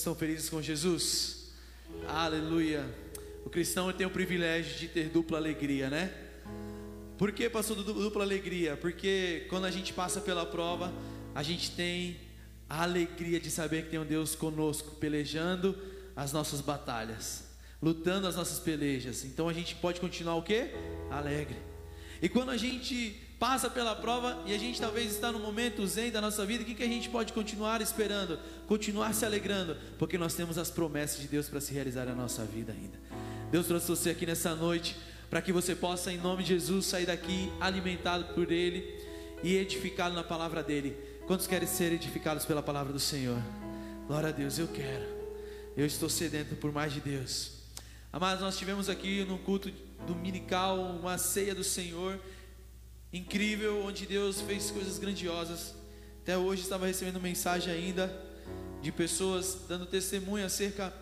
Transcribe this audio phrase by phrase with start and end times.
[0.00, 1.50] estão felizes com Jesus?
[2.08, 2.84] Aleluia.
[3.44, 6.12] O cristão tem o privilégio de ter dupla alegria, né?
[7.18, 8.78] Por que passou dupla alegria?
[8.78, 10.90] Porque quando a gente passa pela prova,
[11.34, 12.16] a gente tem
[12.66, 15.76] a alegria de saber que tem um Deus conosco, pelejando
[16.16, 17.44] as nossas batalhas,
[17.82, 19.24] lutando as nossas pelejas.
[19.24, 20.70] Então a gente pode continuar o quê?
[21.10, 21.56] Alegre.
[22.22, 26.10] E quando a gente passa pela prova e a gente talvez está no momento zen
[26.10, 28.38] da nossa vida, o que, que a gente pode continuar esperando?
[28.68, 32.44] Continuar se alegrando, porque nós temos as promessas de Deus para se realizar na nossa
[32.44, 33.00] vida ainda.
[33.50, 34.94] Deus trouxe você aqui nessa noite
[35.30, 38.84] para que você possa, em nome de Jesus, sair daqui alimentado por Ele
[39.42, 40.94] e edificado na palavra dEle.
[41.26, 43.40] Quantos querem ser edificados pela palavra do Senhor?
[44.06, 45.06] Glória a Deus, eu quero.
[45.74, 47.52] Eu estou sedento por mais de Deus.
[48.12, 49.72] Amados, nós tivemos aqui no culto
[50.06, 52.20] dominical uma ceia do Senhor
[53.12, 55.74] incrível, onde Deus fez coisas grandiosas.
[56.22, 58.14] Até hoje estava recebendo mensagem ainda
[58.80, 60.92] de pessoas dando testemunho acerca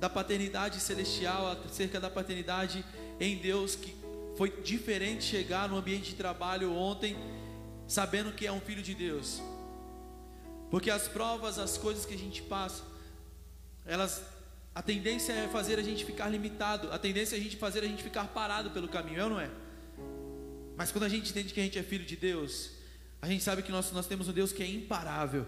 [0.00, 2.84] da paternidade celestial, acerca da paternidade
[3.20, 3.94] em Deus, que
[4.36, 7.16] foi diferente chegar no ambiente de trabalho ontem,
[7.86, 9.42] sabendo que é um filho de Deus.
[10.70, 12.82] Porque as provas, as coisas que a gente passa,
[13.84, 14.22] elas
[14.74, 17.86] a tendência é fazer a gente ficar limitado, a tendência é a gente fazer a
[17.86, 19.50] gente ficar parado pelo caminho, é ou não é?
[20.82, 22.70] Mas quando a gente entende que a gente é filho de Deus,
[23.20, 25.46] a gente sabe que nós, nós temos um Deus que é imparável.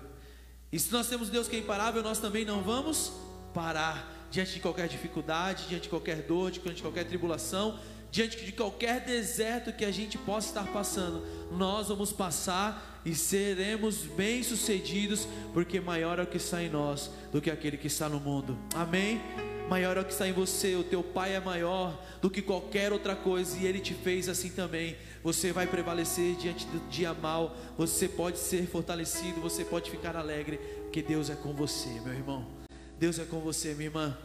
[0.71, 3.13] E se nós temos um Deus que é imparável, nós também não vamos
[3.53, 7.81] parar diante de qualquer dificuldade, diante de qualquer dor, diante de qualquer tribulação,
[8.13, 11.27] diante de qualquer deserto que a gente possa estar passando.
[11.51, 17.41] Nós vamos passar e seremos bem-sucedidos, porque maior é o que está em nós do
[17.41, 18.57] que aquele que está no mundo.
[18.73, 19.21] Amém?
[19.69, 22.93] Maior é o que está em você, o teu Pai é maior do que qualquer
[22.93, 24.95] outra coisa e Ele te fez assim também.
[25.23, 30.59] Você vai prevalecer diante do dia mal, você pode ser fortalecido, você pode ficar alegre,
[30.83, 32.47] porque Deus é com você, meu irmão.
[32.99, 34.17] Deus é com você, minha irmã.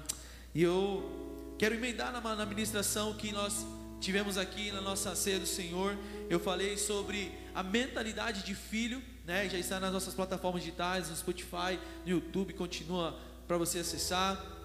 [0.53, 3.65] E eu quero emendar na, na ministração que nós
[4.01, 5.97] tivemos aqui na nossa ceia do Senhor.
[6.29, 9.47] Eu falei sobre a mentalidade de filho, né?
[9.47, 13.17] Já está nas nossas plataformas digitais, no Spotify, no YouTube, continua
[13.47, 14.58] para você acessar.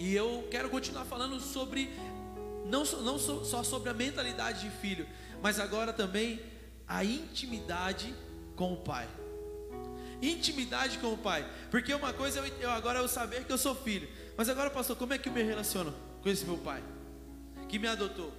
[0.00, 1.90] E eu quero continuar falando sobre,
[2.64, 5.06] não, não só sobre a mentalidade de filho,
[5.42, 6.40] mas agora também
[6.88, 8.14] a intimidade
[8.56, 9.06] com o Pai.
[10.22, 11.46] Intimidade com o Pai.
[11.70, 14.08] Porque uma coisa eu, eu agora eu saber que eu sou filho.
[14.38, 16.82] Mas agora, pastor, como é que eu me relaciono com esse meu pai?
[17.68, 18.32] Que me adotou.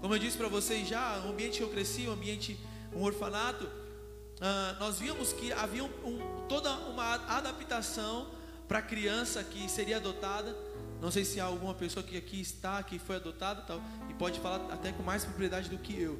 [0.00, 2.58] Como eu disse para vocês já, o ambiente que eu cresci, o ambiente,
[2.94, 8.30] um orfanato, uh, nós vimos que havia um, um, toda uma adaptação
[8.66, 10.56] para a criança que seria adotada
[11.00, 14.40] não sei se há alguma pessoa que aqui está, que foi adotada tal, e pode
[14.40, 16.18] falar até com mais propriedade do que eu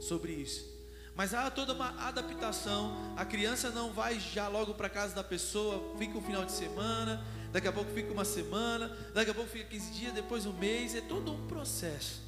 [0.00, 0.78] sobre isso.
[1.18, 2.96] Mas há toda uma adaptação.
[3.16, 7.24] A criança não vai já logo para casa da pessoa, fica um final de semana,
[7.50, 10.94] daqui a pouco fica uma semana, daqui a pouco fica 15 dias, depois um mês.
[10.94, 12.22] É todo um processo.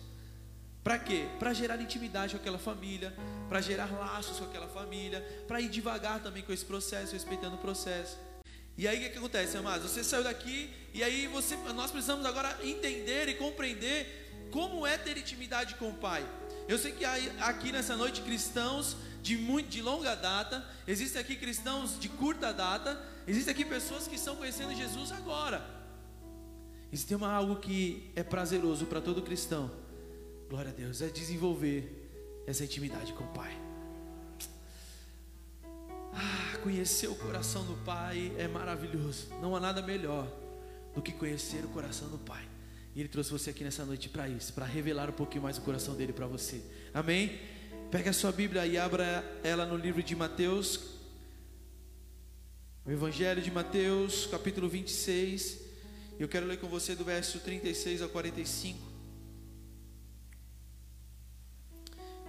[0.82, 1.28] Para quê?
[1.38, 3.15] Para gerar intimidade com aquela família,
[3.49, 7.59] para gerar laços com aquela família, para ir devagar também com esse processo, respeitando o
[7.59, 8.19] processo.
[8.81, 9.91] E aí o que, que acontece, amados?
[9.91, 15.19] Você saiu daqui e aí você, nós precisamos agora entender e compreender como é ter
[15.19, 16.27] intimidade com o Pai.
[16.67, 22.01] Eu sei que aqui nessa noite cristãos de muito de longa data, existem aqui cristãos
[22.01, 25.62] de curta data, existem aqui pessoas que estão conhecendo Jesus agora.
[26.91, 29.71] Existe uma algo que é prazeroso para todo cristão.
[30.49, 31.85] Glória a Deus, é desenvolver
[32.47, 33.55] essa intimidade com o Pai.
[36.15, 39.28] Ah, conhecer o coração do Pai é maravilhoso.
[39.41, 40.31] Não há nada melhor
[40.94, 42.47] do que conhecer o coração do Pai.
[42.94, 45.62] E Ele trouxe você aqui nessa noite para isso, para revelar um pouquinho mais o
[45.62, 46.62] coração dele para você.
[46.93, 47.41] Amém?
[47.91, 50.99] Pega a sua Bíblia e abra ela no livro de Mateus,
[52.84, 55.59] o Evangelho de Mateus, capítulo 26.
[56.19, 58.78] Eu quero ler com você do verso 36 ao 45.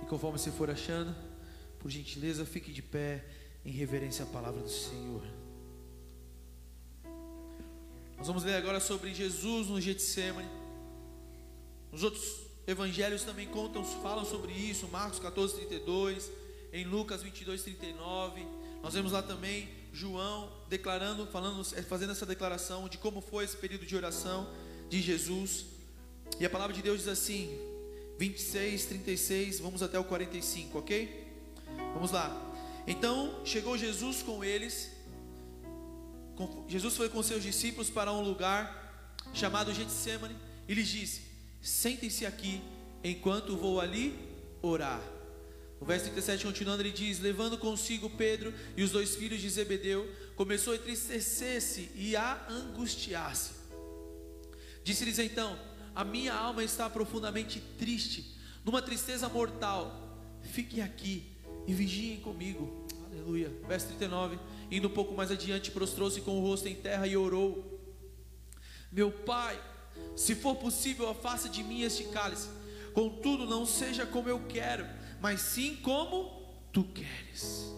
[0.02, 1.16] E conforme você for achando,
[1.80, 3.24] por gentileza, fique de pé
[3.66, 5.22] em reverência à palavra do Senhor.
[8.18, 10.50] Nós vamos ler agora sobre Jesus no Getsemane.
[11.92, 12.24] Os outros
[12.68, 16.32] evangelhos também contam, falam sobre isso, Marcos 14, 32,
[16.72, 18.46] em Lucas 22, 39.
[18.82, 23.86] Nós vemos lá também João declarando, falando, fazendo essa declaração de como foi esse período
[23.86, 24.48] de oração
[24.90, 25.66] de Jesus.
[26.40, 27.58] E a palavra de Deus diz assim,
[28.18, 31.28] 26, 36, vamos até o 45, ok?
[31.94, 32.51] Vamos lá.
[32.88, 34.92] Então chegou Jesus com eles.
[36.68, 40.36] Jesus foi com seus discípulos para um lugar chamado Getsemane
[40.68, 41.22] e lhes disse:
[41.62, 42.62] Sentem-se aqui
[43.04, 44.18] enquanto vou ali
[44.62, 45.02] orar.
[45.80, 50.08] O verso 37 continuando, ele diz: Levando consigo Pedro e os dois filhos de Zebedeu,
[50.36, 53.52] começou a entristecer-se e a angustiar-se.
[54.84, 55.58] Disse-lhes então:
[55.94, 58.36] A minha alma está profundamente triste,
[58.66, 60.00] numa tristeza mortal.
[60.44, 61.31] Fiquem aqui
[61.68, 62.86] e vigiem comigo.
[63.12, 63.52] Aleluia.
[63.68, 64.40] Verso 39.
[64.72, 67.80] Indo um pouco mais adiante, prostrou-se com o rosto em terra e orou:
[68.92, 69.62] Meu pai,
[70.16, 72.50] se for possível, afasta de mim este cálice.
[72.94, 74.86] Contudo, não seja como eu quero,
[75.22, 76.42] mas sim como
[76.72, 77.72] tu queres.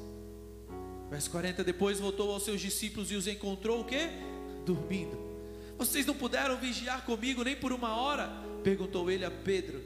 [1.10, 4.10] Verso 40, depois voltou aos seus discípulos e os encontrou o quê?
[4.66, 5.18] Dormindo.
[5.78, 8.30] Vocês não puderam vigiar comigo nem por uma hora?
[8.64, 9.82] Perguntou ele a Pedro.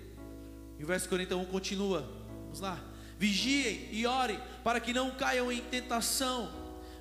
[0.79, 2.07] E o verso 41 continua.
[2.43, 2.81] Vamos lá.
[3.17, 6.51] Vigiem e orem para que não caiam em tentação.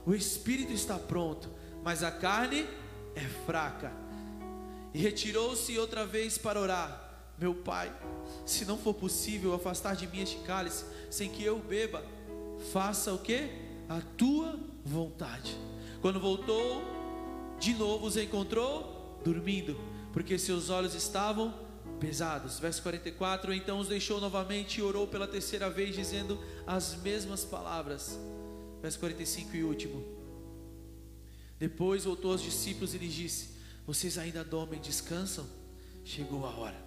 [0.07, 1.51] O espírito está pronto,
[1.83, 2.67] mas a carne
[3.15, 3.93] é fraca.
[4.95, 7.03] E retirou-se outra vez para orar.
[7.39, 7.93] Meu pai,
[8.47, 12.03] se não for possível afastar de mim este cálice, sem que eu beba,
[12.73, 13.51] faça o que?
[13.89, 15.55] A tua vontade.
[16.01, 16.83] Quando voltou,
[17.59, 19.79] de novo os encontrou dormindo,
[20.13, 21.66] porque seus olhos estavam
[21.97, 22.59] pesados.
[22.59, 28.19] Verso 44: Então os deixou novamente e orou pela terceira vez, dizendo as mesmas palavras.
[28.81, 30.05] Verso 45 e último.
[31.59, 33.49] Depois voltou aos discípulos e lhes disse:
[33.87, 35.47] Vocês ainda dormem descansam?
[36.05, 36.87] Chegou a hora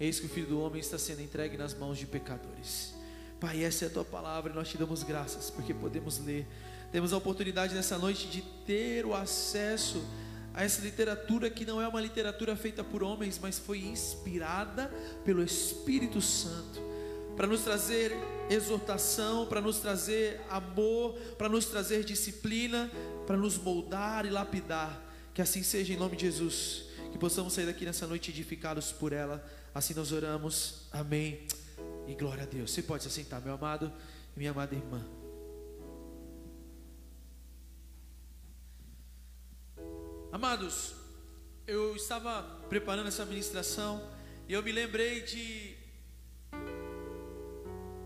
[0.00, 2.94] Eis que o Filho do Homem está sendo entregue nas mãos de pecadores.
[3.38, 6.46] Pai, essa é a tua palavra e nós te damos graças porque podemos ler.
[6.90, 10.02] Temos a oportunidade nessa noite de ter o acesso a
[10.56, 14.88] essa literatura que não é uma literatura feita por homens, mas foi inspirada
[15.24, 16.90] pelo Espírito Santo
[17.40, 18.12] para nos trazer
[18.50, 22.90] exortação, para nos trazer amor, para nos trazer disciplina,
[23.26, 25.00] para nos moldar e lapidar.
[25.32, 26.84] Que assim seja em nome de Jesus.
[27.10, 29.42] Que possamos sair daqui nessa noite edificados por ela.
[29.74, 30.82] Assim nós oramos.
[30.92, 31.46] Amém.
[32.06, 32.72] E glória a Deus.
[32.72, 33.90] Você pode se sentar, meu amado
[34.36, 35.19] e minha amada irmã.
[40.32, 40.94] Amados,
[41.66, 44.00] eu estava preparando essa ministração
[44.48, 45.76] e eu me lembrei de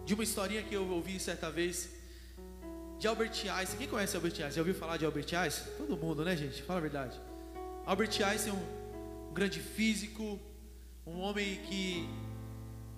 [0.06, 1.90] de uma historinha que eu ouvi certa vez
[2.98, 3.78] de Albert Einstein.
[3.78, 4.52] Quem conhece Albert Einstein?
[4.52, 5.76] Já ouviu falar de Albert Einstein?
[5.76, 6.62] Todo mundo, né, gente?
[6.62, 7.20] Fala a verdade.
[7.84, 10.40] Albert Einstein é um, um grande físico,
[11.06, 12.08] um homem que,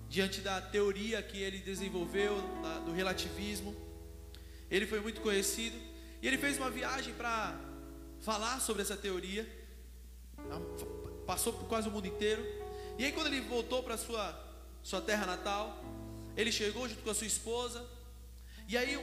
[0.07, 2.33] diante da teoria que ele desenvolveu,
[2.63, 3.75] da, do relativismo,
[4.71, 5.75] ele foi muito conhecido.
[6.21, 7.66] E ele fez uma viagem para
[8.27, 9.43] falar sobre essa teoria.
[11.25, 12.43] Passou por quase o mundo inteiro.
[12.97, 14.25] E aí, quando ele voltou para sua
[14.83, 15.81] sua terra natal,
[16.35, 17.85] ele chegou junto com a sua esposa.
[18.67, 18.93] E aí,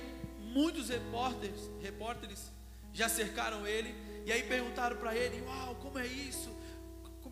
[0.58, 2.50] muitos repórteres, repórteres
[2.92, 3.94] já cercaram ele.
[4.26, 6.50] E aí perguntaram para ele: Uau, como é isso?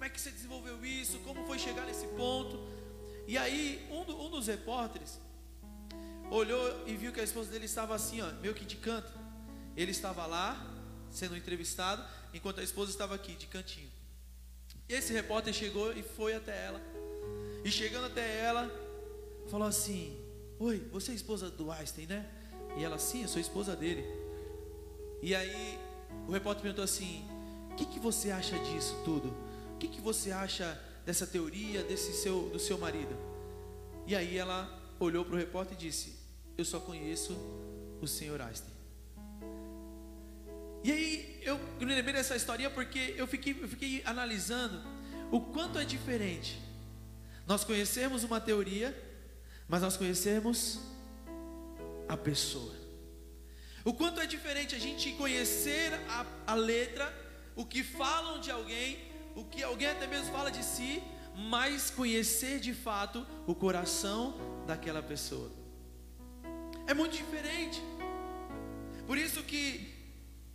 [0.03, 2.59] como é que você desenvolveu isso, como foi chegar nesse ponto.
[3.29, 5.21] E aí, um, do, um dos repórteres
[6.29, 9.13] olhou e viu que a esposa dele estava assim, ó, meio que de canto.
[9.77, 10.72] Ele estava lá,
[11.13, 12.05] sendo entrevistado,
[12.35, 13.91] enquanto a esposa estava aqui, de cantinho.
[14.89, 16.81] E esse repórter chegou e foi até ela.
[17.65, 18.71] E chegando até ela,
[19.49, 20.19] falou assim:
[20.59, 22.29] Oi, você é esposa do Einstein, né?
[22.77, 24.05] E ela, sim, eu sou esposa dele.
[25.23, 25.79] E aí,
[26.27, 27.25] o repórter perguntou assim:
[27.71, 29.33] O que, que você acha disso tudo?
[29.83, 33.17] que, que você acha dessa teoria desse seu, do seu marido?
[34.07, 34.71] E aí ela
[35.01, 36.15] olhou para o repórter e disse:
[36.57, 37.37] Eu só conheço
[38.01, 38.72] o senhor Einstein.
[40.85, 44.83] E aí eu me lembrei dessa história porque eu fiquei, eu fiquei analisando
[45.31, 46.59] o quanto é diferente
[47.47, 48.97] nós conhecemos uma teoria,
[49.69, 50.81] mas nós conhecemos
[52.09, 52.75] a pessoa.
[53.85, 57.13] O quanto é diferente a gente conhecer a, a letra,
[57.57, 58.99] o que falam de alguém,
[59.35, 61.03] o que alguém até mesmo fala de si,
[61.35, 64.37] mas conhecer de fato o coração
[64.67, 65.51] daquela pessoa.
[66.87, 67.83] É muito diferente.
[69.07, 69.92] Por isso que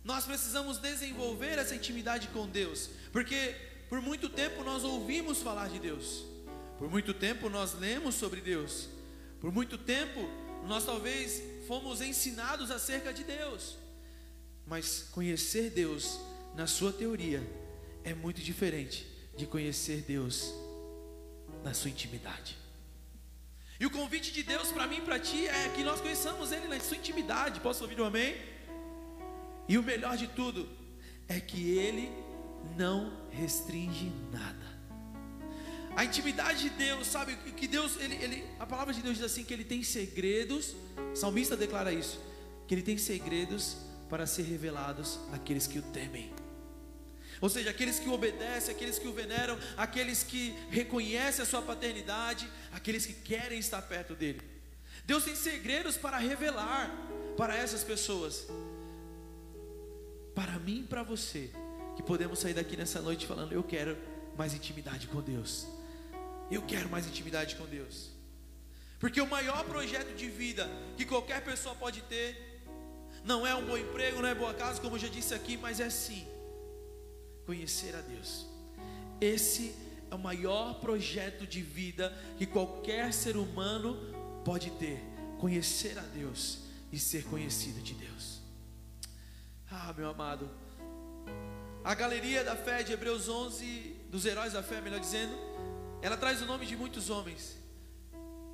[0.08, 3.54] nós precisamos desenvolver essa intimidade com Deus, porque
[3.90, 6.24] por muito tempo nós ouvimos falar de Deus.
[6.78, 8.88] Por muito tempo nós lemos sobre Deus.
[9.38, 10.26] Por muito tempo
[10.66, 13.76] nós talvez fomos ensinados acerca de Deus.
[14.66, 16.18] Mas conhecer Deus
[16.54, 17.42] na sua teoria
[18.02, 20.54] é muito diferente de conhecer Deus
[21.62, 22.56] na sua intimidade.
[23.78, 26.66] E o convite de Deus para mim e para ti é que nós conheçamos Ele
[26.66, 27.60] na sua intimidade.
[27.60, 28.57] Posso ouvir um amém?
[29.68, 30.68] E o melhor de tudo
[31.28, 32.10] é que Ele
[32.76, 34.66] não restringe nada.
[35.94, 37.36] A intimidade de Deus, sabe?
[37.56, 40.74] Que Deus, ele, ele, a palavra de Deus diz assim: que Ele tem segredos.
[41.12, 42.20] O salmista declara isso:
[42.66, 43.76] que Ele tem segredos
[44.08, 46.32] para ser revelados àqueles que o temem.
[47.40, 51.62] Ou seja, aqueles que o obedecem, aqueles que o veneram, aqueles que reconhecem a sua
[51.62, 54.40] paternidade, aqueles que querem estar perto dele.
[55.04, 56.90] Deus tem segredos para revelar
[57.36, 58.46] para essas pessoas.
[60.38, 61.50] Para mim e para você,
[61.96, 63.98] que podemos sair daqui nessa noite falando: Eu quero
[64.36, 65.66] mais intimidade com Deus.
[66.48, 68.10] Eu quero mais intimidade com Deus.
[69.00, 72.62] Porque o maior projeto de vida que qualquer pessoa pode ter
[73.24, 75.80] não é um bom emprego, não é boa casa, como eu já disse aqui, mas
[75.80, 76.24] é sim
[77.44, 78.46] conhecer a Deus.
[79.20, 79.74] Esse
[80.08, 83.98] é o maior projeto de vida que qualquer ser humano
[84.44, 85.02] pode ter:
[85.40, 86.58] conhecer a Deus
[86.92, 88.38] e ser conhecido de Deus.
[89.70, 90.48] Ah, meu amado,
[91.84, 95.34] a galeria da fé de Hebreus 11, dos heróis da fé, melhor dizendo,
[96.00, 97.58] ela traz o nome de muitos homens.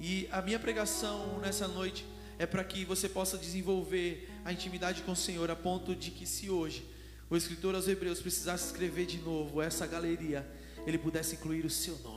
[0.00, 2.04] E a minha pregação nessa noite
[2.36, 6.26] é para que você possa desenvolver a intimidade com o Senhor a ponto de que
[6.26, 6.84] se hoje
[7.30, 10.44] o escritor aos Hebreus precisasse escrever de novo essa galeria,
[10.84, 12.13] ele pudesse incluir o seu nome.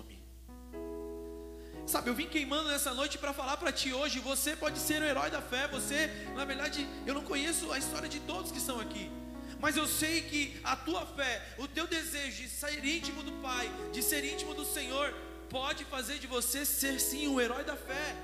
[1.87, 5.05] Sabe, eu vim queimando nessa noite para falar para ti hoje, você pode ser o
[5.05, 8.77] herói da fé, você, na verdade, eu não conheço a história de todos que estão
[8.77, 9.09] aqui.
[9.57, 13.71] Mas eu sei que a tua fé, o teu desejo de ser íntimo do Pai,
[13.93, 15.13] de ser íntimo do Senhor,
[15.49, 18.17] pode fazer de você ser sim um herói da fé,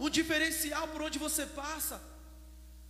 [0.00, 2.02] um diferencial por onde você passa.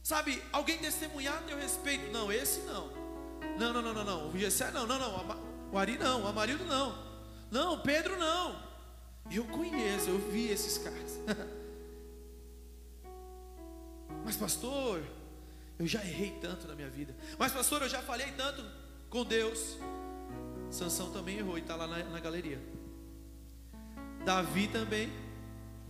[0.02, 2.10] Sabe, alguém testemunhar a teu respeito.
[2.10, 2.90] Não, esse não.
[3.58, 4.28] Não, não, não, não, não.
[4.30, 5.70] O Gessé não, não, não.
[5.70, 6.96] O Ari não, o Amarildo não.
[7.50, 8.73] Não, Pedro não.
[9.30, 11.18] Eu conheço, eu vi esses caras.
[14.24, 15.02] Mas pastor,
[15.78, 17.14] eu já errei tanto na minha vida.
[17.38, 18.64] Mas pastor, eu já falei tanto
[19.10, 19.78] com Deus.
[20.70, 22.60] Sansão também errou e está lá na, na galeria.
[24.24, 25.12] Davi também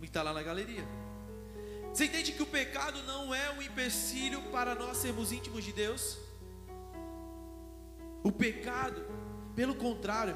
[0.01, 0.83] está lá na galeria.
[1.93, 6.17] Você entende que o pecado não é um empecilho para nós sermos íntimos de Deus?
[8.21, 9.05] O pecado,
[9.55, 10.35] pelo contrário,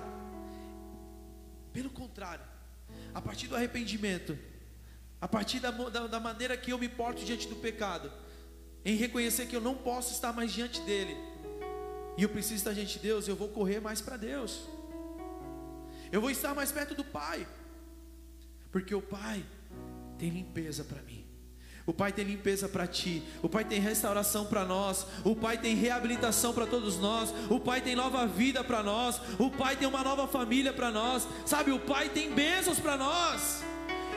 [1.73, 2.45] pelo contrário,
[3.19, 4.39] a partir do arrependimento,
[5.19, 8.09] a partir da, da, da, maneira que eu me porto diante do pecado,
[8.85, 11.17] em reconhecer que eu não posso estar mais diante dele,
[12.17, 14.69] e eu preciso estar diante de Deus, eu vou correr mais para Deus,
[16.13, 17.45] eu vou estar mais perto do Pai,
[18.71, 19.45] porque o Pai
[20.17, 21.28] tem limpeza para mim.
[21.89, 23.23] O Pai tem limpeza para ti.
[23.41, 25.07] O Pai tem restauração para nós.
[25.25, 27.33] O Pai tem reabilitação para todos nós.
[27.49, 29.19] O Pai tem nova vida para nós.
[29.39, 31.27] O Pai tem uma nova família para nós.
[31.47, 33.63] Sabe, o Pai tem bênçãos para nós.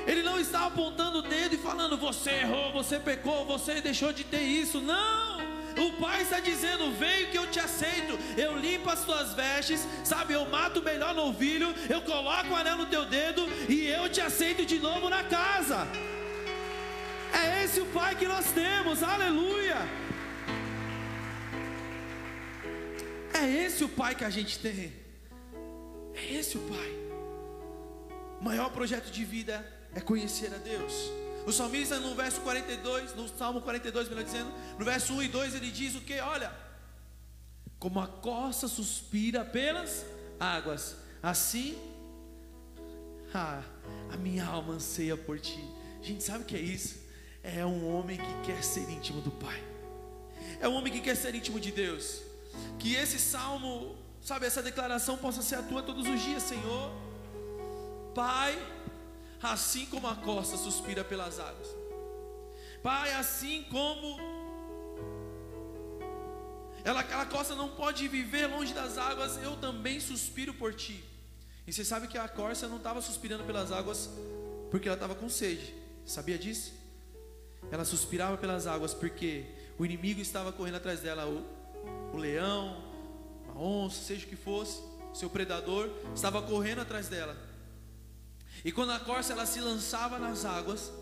[0.06, 4.22] Ele não está apontando o dedo e falando: você errou, você pecou, você deixou de
[4.22, 4.78] ter isso.
[4.78, 5.40] Não!
[5.78, 10.34] O Pai está dizendo: Veio que eu te aceito, eu limpo as tuas vestes, sabe?
[10.34, 14.20] Eu mato o melhor novilho, eu coloco o anel no teu dedo e eu te
[14.20, 15.88] aceito de novo na casa.
[17.32, 19.76] É esse o Pai que nós temos, aleluia.
[23.32, 24.92] É esse o Pai que a gente tem.
[26.14, 26.90] É esse o Pai.
[28.40, 31.10] O maior projeto de vida é conhecer a Deus.
[31.46, 35.54] O salmista no verso 42, no Salmo 42, melhor dizendo, no verso 1 e 2,
[35.56, 36.18] ele diz o que?
[36.20, 36.52] Olha,
[37.78, 40.06] como a costa suspira pelas
[40.38, 41.76] águas, assim
[43.34, 43.62] ah,
[44.12, 45.64] a minha alma anseia por ti.
[46.00, 47.01] Gente, sabe o que é isso?
[47.42, 49.62] É um homem que quer ser íntimo do Pai,
[50.60, 52.22] é um homem que quer ser íntimo de Deus.
[52.78, 56.92] Que esse salmo, sabe, essa declaração possa ser a tua todos os dias, Senhor.
[58.14, 58.56] Pai,
[59.42, 61.68] assim como a costa suspira pelas águas,
[62.82, 64.20] Pai, assim como
[66.84, 71.02] ela, aquela costa não pode viver longe das águas, eu também suspiro por ti.
[71.66, 74.10] E você sabe que a corça não estava suspirando pelas águas
[74.70, 76.72] porque ela estava com sede, sabia disso?
[77.70, 79.44] Ela suspirava pelas águas porque
[79.78, 81.44] o inimigo estava correndo atrás dela, o,
[82.14, 82.82] o leão,
[83.48, 84.82] a onça, seja o que fosse,
[85.14, 87.36] seu predador estava correndo atrás dela.
[88.64, 90.92] E quando a corça ela se lançava nas águas,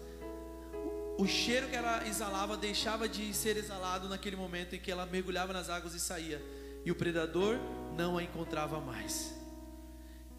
[1.19, 5.53] o cheiro que ela exalava deixava de ser exalado naquele momento em que ela mergulhava
[5.53, 6.41] nas águas e saía,
[6.85, 7.59] e o predador
[7.97, 9.35] não a encontrava mais.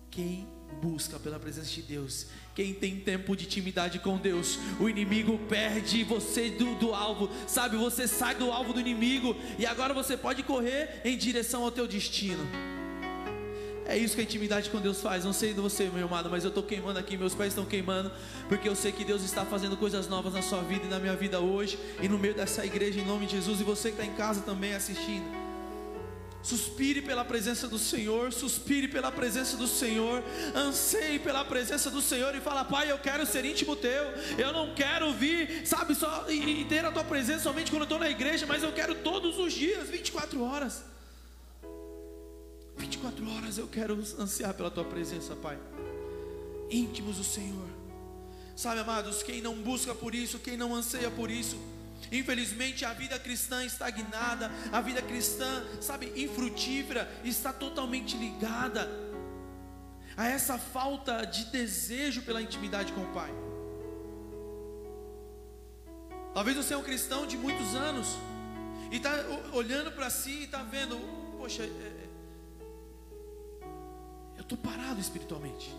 [0.10, 0.48] Quem
[0.82, 6.04] busca pela presença de Deus, quem tem tempo de intimidade com Deus, o inimigo perde
[6.04, 7.78] você do, do alvo, sabe?
[7.78, 11.88] Você sai do alvo do inimigo e agora você pode correr em direção ao teu
[11.88, 12.46] destino.
[13.86, 15.26] É isso que a intimidade com Deus faz.
[15.26, 18.12] Não sei de você, meu amado, mas eu estou queimando aqui, meus pés estão queimando,
[18.48, 21.16] porque eu sei que Deus está fazendo coisas novas na sua vida e na minha
[21.16, 24.06] vida hoje, e no meio dessa igreja, em nome de Jesus, e você que está
[24.06, 25.51] em casa também assistindo.
[26.44, 30.24] Suspire pela presença do Senhor, suspire pela presença do Senhor,
[30.56, 34.06] anseie pela presença do Senhor e fala: Pai, eu quero ser íntimo teu.
[34.38, 37.86] Eu não quero vir, sabe, só e, e ter a tua presença somente quando eu
[37.86, 40.84] estou na igreja, mas eu quero todos os dias, 24 horas.
[42.78, 45.60] 24 horas eu quero ansiar pela tua presença, Pai.
[46.72, 47.68] Íntimos do Senhor.
[48.56, 51.58] Sabe, amados, quem não busca por isso, quem não anseia por isso,
[52.12, 58.90] infelizmente a vida cristã estagnada, a vida cristã, sabe, infrutífera, está totalmente ligada
[60.16, 63.32] a essa falta de desejo pela intimidade com o Pai.
[66.34, 68.08] Talvez você é um cristão de muitos anos
[68.90, 69.12] e está
[69.54, 70.98] olhando para si e está vendo,
[71.38, 72.08] poxa, é, é,
[74.38, 75.74] eu estou parado espiritualmente.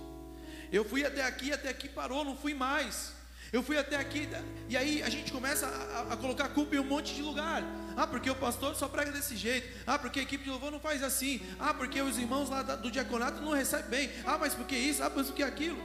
[0.71, 3.13] Eu fui até aqui, até aqui parou, não fui mais.
[3.53, 4.27] Eu fui até aqui,
[4.67, 7.63] e aí a gente começa a, a, colocar culpa em um monte de lugar.
[7.95, 9.69] Ah, porque o pastor só prega desse jeito.
[9.87, 11.39] Ah, porque a equipe de louvor não faz assim.
[11.61, 14.11] Ah, porque os irmãos lá do diaconato não recebem bem.
[14.25, 15.03] Ah, mas porque isso?
[15.03, 15.77] Ah, mas porque aquilo.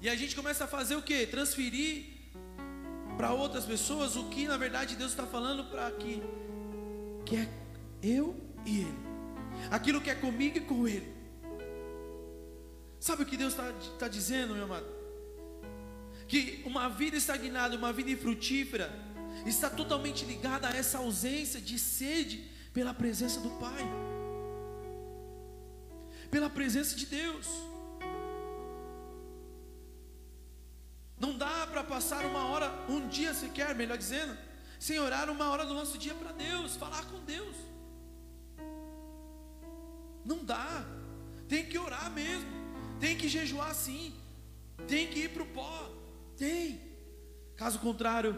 [0.00, 1.26] E a gente começa a fazer o que?
[1.26, 2.04] Transferir
[3.16, 6.22] para outras pessoas o que na verdade Deus está falando para que,
[7.26, 7.48] que é
[8.00, 8.98] eu e Ele.
[9.72, 11.12] Aquilo que é comigo e com Ele.
[13.00, 15.01] Sabe o que Deus está tá dizendo, meu amado?
[16.32, 18.90] Que uma vida estagnada, uma vida infrutífera,
[19.44, 23.82] está totalmente ligada a essa ausência de sede pela presença do Pai,
[26.30, 27.46] pela presença de Deus.
[31.20, 34.34] Não dá para passar uma hora, um dia sequer, melhor dizendo,
[34.80, 37.56] sem orar uma hora do nosso dia para Deus, falar com Deus.
[40.24, 40.82] Não dá,
[41.46, 42.50] tem que orar mesmo.
[42.98, 44.14] Tem que jejuar sim.
[44.88, 46.01] Tem que ir para o pó.
[46.42, 46.80] Tem.
[47.54, 48.36] Caso contrário,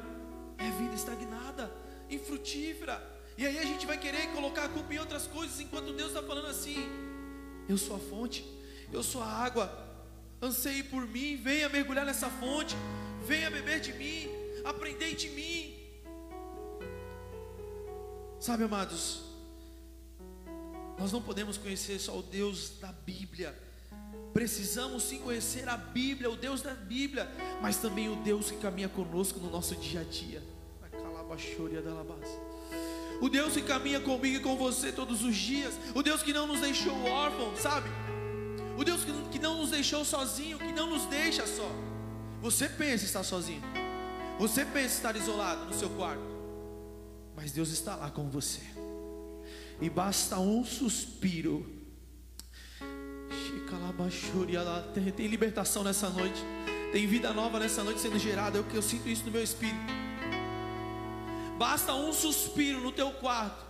[0.58, 1.72] é vida estagnada,
[2.10, 3.02] infrutífera.
[3.38, 6.22] E aí a gente vai querer colocar a culpa em outras coisas, enquanto Deus está
[6.22, 6.76] falando assim:
[7.66, 8.44] Eu sou a fonte,
[8.92, 9.66] eu sou a água.
[10.42, 12.76] Anseie por mim, venha mergulhar nessa fonte,
[13.26, 14.28] venha beber de mim,
[14.66, 15.74] aprender de mim.
[18.38, 19.22] Sabe, amados,
[20.98, 23.58] nós não podemos conhecer só o Deus da Bíblia,
[24.34, 27.30] Precisamos sim conhecer a Bíblia, o Deus da Bíblia,
[27.62, 30.42] mas também o Deus que caminha conosco no nosso dia a dia.
[33.20, 36.48] O Deus que caminha comigo e com você todos os dias, o Deus que não
[36.48, 37.88] nos deixou órfãos, sabe?
[38.76, 41.70] O Deus que não nos deixou sozinho, que não nos deixa só.
[42.42, 43.62] Você pensa estar sozinho,
[44.36, 46.24] você pensa estar isolado no seu quarto,
[47.36, 48.60] mas Deus está lá com você,
[49.80, 51.73] e basta um suspiro
[55.16, 56.42] tem, libertação nessa noite.
[56.92, 58.58] Tem vida nova nessa noite sendo gerada.
[58.58, 59.78] Eu, eu sinto isso no meu espírito.
[61.58, 63.64] Basta um suspiro no teu quarto.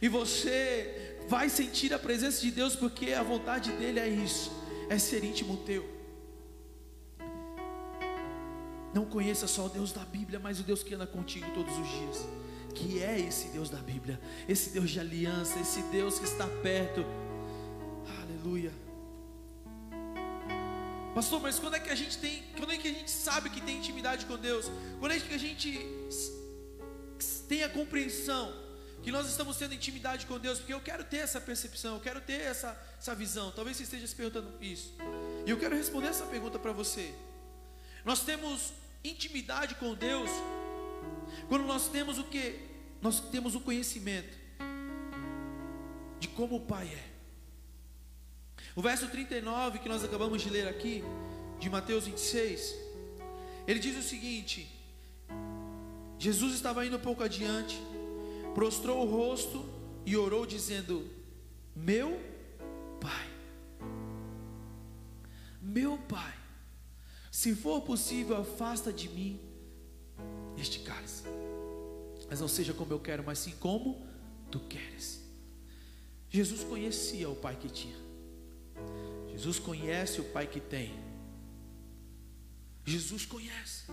[0.00, 4.50] E você vai sentir a presença de Deus, porque a vontade dele é isso:
[4.88, 5.94] é ser íntimo teu.
[8.92, 11.88] Não conheça só o Deus da Bíblia, mas o Deus que anda contigo todos os
[11.88, 12.28] dias.
[12.74, 17.04] Que é esse Deus da Bíblia, esse Deus de aliança, esse Deus que está perto.
[18.20, 18.83] Aleluia.
[21.14, 23.60] Pastor, mas quando é que a gente tem, quando é que a gente sabe que
[23.60, 24.68] tem intimidade com Deus?
[24.98, 25.78] Quando é que a gente
[27.48, 28.52] tem a compreensão
[29.00, 30.58] que nós estamos tendo intimidade com Deus?
[30.58, 33.52] Porque eu quero ter essa percepção, eu quero ter essa, essa visão.
[33.52, 34.92] Talvez você esteja se perguntando isso.
[35.46, 37.14] E eu quero responder essa pergunta para você.
[38.04, 38.72] Nós temos
[39.04, 40.30] intimidade com Deus
[41.48, 42.58] quando nós temos o que?
[43.00, 44.36] Nós temos o conhecimento
[46.18, 47.13] de como o Pai é.
[48.76, 51.04] O verso 39 que nós acabamos de ler aqui,
[51.60, 52.74] de Mateus 26,
[53.66, 54.68] ele diz o seguinte:
[56.18, 57.80] Jesus estava indo um pouco adiante,
[58.54, 59.64] prostrou o rosto
[60.04, 61.08] e orou, dizendo:
[61.74, 62.20] Meu
[63.00, 63.30] Pai,
[65.62, 66.34] meu Pai,
[67.30, 69.40] se for possível, afasta de mim
[70.58, 71.22] este cálice,
[72.28, 74.04] mas não seja como eu quero, mas sim como
[74.50, 75.22] tu queres.
[76.28, 78.03] Jesus conhecia o Pai que tinha.
[79.34, 80.94] Jesus conhece o Pai que tem.
[82.84, 83.84] Jesus conhece.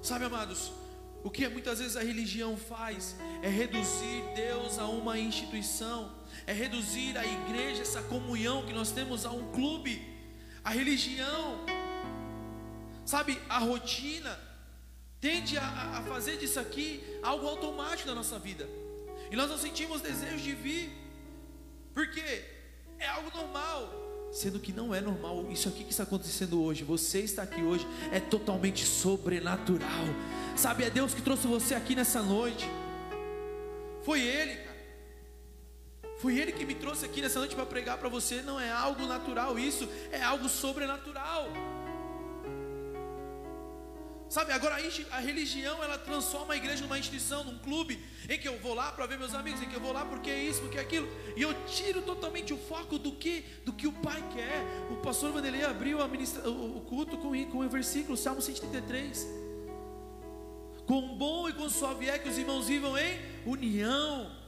[0.00, 0.70] Sabe, amados,
[1.24, 6.14] o que muitas vezes a religião faz é reduzir Deus a uma instituição,
[6.46, 10.08] é reduzir a igreja, essa comunhão que nós temos a um clube.
[10.62, 11.58] A religião,
[13.04, 14.38] sabe, a rotina,
[15.20, 18.68] tende a, a fazer disso aqui algo automático na nossa vida.
[19.32, 20.90] E nós não sentimos desejo de vir,
[21.92, 22.59] porque
[23.00, 23.90] é algo normal,
[24.30, 25.46] sendo que não é normal.
[25.50, 30.04] Isso aqui que está acontecendo hoje, você está aqui hoje, é totalmente sobrenatural.
[30.56, 32.68] Sabe, é Deus que trouxe você aqui nessa noite.
[34.02, 34.58] Foi Ele.
[36.18, 38.42] Foi Ele que me trouxe aqui nessa noite para pregar para você.
[38.42, 41.48] Não é algo natural, isso é algo sobrenatural.
[44.30, 44.76] Sabe, agora
[45.10, 48.92] a religião ela transforma a igreja numa instituição, num clube, em que eu vou lá
[48.92, 51.08] para ver meus amigos, em que eu vou lá porque é isso, porque é aquilo,
[51.36, 54.62] e eu tiro totalmente o foco do que, do que o Pai quer.
[54.88, 59.26] O pastor Vanderlei abriu ministra, o culto com, com o versículo, Salmo 133.
[60.86, 64.39] Quão bom e quão suave é que os irmãos vivam em união.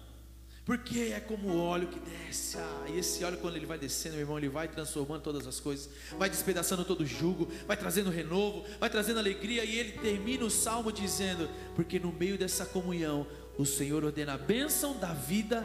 [0.72, 2.56] Porque é como o óleo que desce.
[2.56, 5.60] Ah, e esse óleo, quando ele vai descendo, meu irmão, ele vai transformando todas as
[5.60, 9.66] coisas, vai despedaçando todo o jugo, vai trazendo renovo, vai trazendo alegria.
[9.66, 13.26] E ele termina o salmo dizendo: Porque no meio dessa comunhão,
[13.58, 15.62] o Senhor ordena a bênção da vida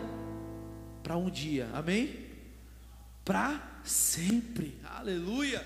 [1.01, 2.25] para um dia, amém?
[3.23, 5.65] Para sempre, aleluia.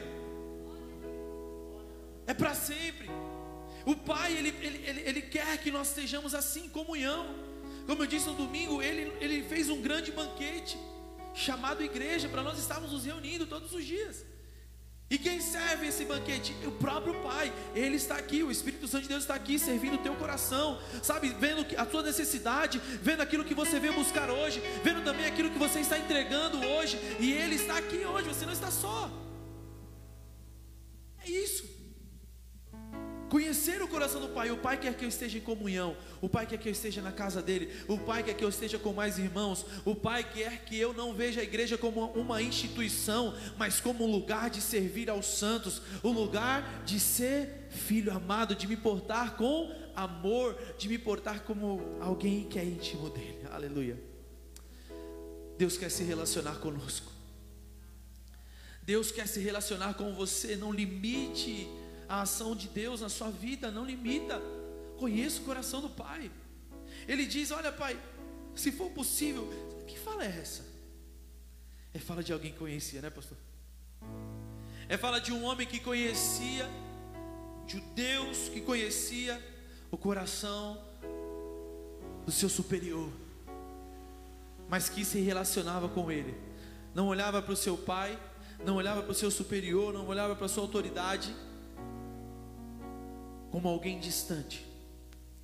[2.28, 3.10] É para sempre.
[3.88, 7.51] O Pai, ele, ele, ele, ele quer que nós estejamos assim, em comunhão.
[7.86, 10.78] Como eu disse no domingo, ele, ele fez um grande banquete
[11.34, 14.26] chamado igreja para nós estarmos nos reunindo todos os dias.
[15.10, 16.56] E quem serve esse banquete?
[16.66, 17.52] O próprio Pai.
[17.76, 21.36] Ele está aqui, o Espírito Santo de Deus está aqui servindo o teu coração, sabe?
[21.38, 25.60] Vendo a tua necessidade, vendo aquilo que você veio buscar hoje, vendo também aquilo que
[25.60, 26.98] você está entregando hoje.
[27.20, 29.12] E Ele está aqui hoje, você não está só.
[31.26, 31.81] É isso.
[33.32, 34.52] Conhecer o coração do Pai.
[34.52, 35.96] O Pai quer que eu esteja em comunhão.
[36.20, 37.72] O Pai quer que eu esteja na casa dele.
[37.88, 39.66] O Pai quer que eu esteja com mais irmãos.
[39.86, 44.12] O Pai quer que eu não veja a igreja como uma instituição, mas como um
[44.12, 49.74] lugar de servir aos santos, um lugar de ser filho amado, de me portar com
[49.96, 53.44] amor, de me portar como alguém que é íntimo dele.
[53.50, 53.98] Aleluia.
[55.58, 57.10] Deus quer se relacionar conosco.
[58.84, 60.58] Deus quer se relacionar com você.
[60.58, 61.66] Não limite
[62.12, 64.42] a ação de Deus na sua vida, não limita.
[64.98, 66.30] Conheça o coração do Pai.
[67.08, 67.98] Ele diz: Olha, Pai,
[68.54, 69.48] se for possível,
[69.88, 70.66] que fala é essa?
[71.94, 73.38] É fala de alguém que conhecia, né, pastor?
[74.90, 76.70] É fala de um homem que conhecia,
[77.66, 79.42] de um Deus que conhecia
[79.90, 80.84] o coração
[82.26, 83.10] do seu superior,
[84.68, 86.36] mas que se relacionava com ele.
[86.94, 88.20] Não olhava para o seu pai,
[88.66, 91.34] não olhava para o seu superior, não olhava para a sua autoridade
[93.52, 94.66] como alguém distante.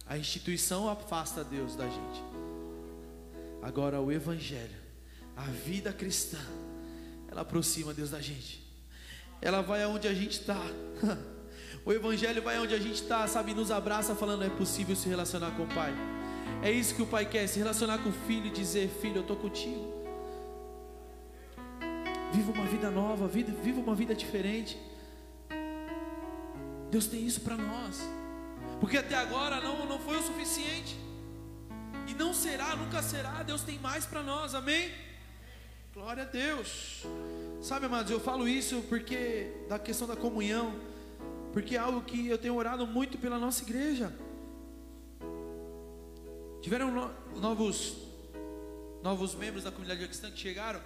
[0.08, 2.24] A instituição afasta Deus da gente.
[3.62, 4.82] Agora o Evangelho,
[5.36, 6.39] a vida cristã,
[7.30, 8.65] ela aproxima Deus da gente.
[9.41, 10.60] Ela vai aonde a gente está.
[11.86, 13.54] O Evangelho vai aonde a gente está, sabe?
[13.54, 15.93] Nos abraça falando: é possível se relacionar com o Pai.
[16.62, 19.22] É isso que o Pai quer: se relacionar com o Filho e dizer: Filho, eu
[19.22, 19.93] estou contigo.
[22.34, 24.78] Viva uma vida nova, viva uma vida diferente.
[26.89, 28.02] Deus tem isso para nós.
[28.80, 30.95] Porque até agora não, não foi o suficiente.
[32.08, 33.43] E não será, nunca será.
[33.43, 34.91] Deus tem mais para nós, amém?
[35.93, 37.04] Glória a Deus.
[37.62, 40.80] Sabe, amados, eu falo isso porque da questão da comunhão,
[41.52, 44.13] porque é algo que eu tenho orado muito pela nossa igreja.
[46.62, 48.08] Tiveram no, novos
[49.02, 50.82] novos membros da comunidade cristã que chegaram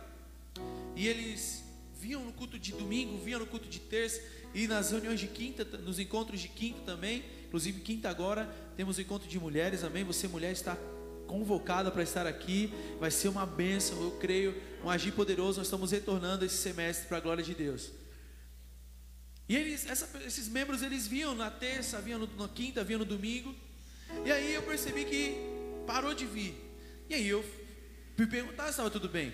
[0.96, 1.64] e eles
[2.00, 4.22] vinham no culto de domingo, vinham no culto de terça
[4.54, 9.02] e nas reuniões de quinta, nos encontros de quinta também, inclusive quinta agora, temos o
[9.02, 10.04] encontro de mulheres, amém?
[10.04, 10.78] Você mulher está
[11.28, 15.92] convocada para estar aqui, vai ser uma bênção, eu creio, um agir poderoso, nós estamos
[15.92, 17.92] retornando esse semestre para a glória de Deus.
[19.48, 23.06] E eles, essa, esses membros, eles vinham na terça, vinham no, na quinta, vinham no
[23.06, 23.56] domingo,
[24.26, 25.38] e aí eu percebi que
[25.88, 26.54] parou de vir,
[27.10, 27.46] e aí eu
[28.18, 29.34] me perguntar se estava tudo bem,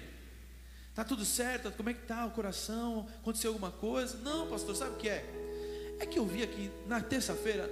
[0.98, 1.72] Tá tudo certo?
[1.74, 3.08] Como é que tá o coração?
[3.22, 4.18] Aconteceu alguma coisa?
[4.24, 5.24] Não, pastor, sabe o que é?
[6.00, 7.70] É que eu vi aqui na terça-feira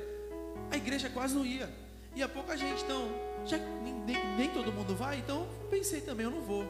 [0.70, 1.68] a igreja quase não ia.
[2.16, 3.10] Ia pouca gente, então,
[3.44, 6.66] já nem, nem todo mundo vai, então pensei também, eu não vou.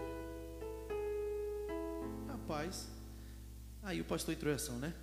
[2.30, 2.88] Rapaz,
[3.84, 4.94] aí o pastor entrou em ação, né?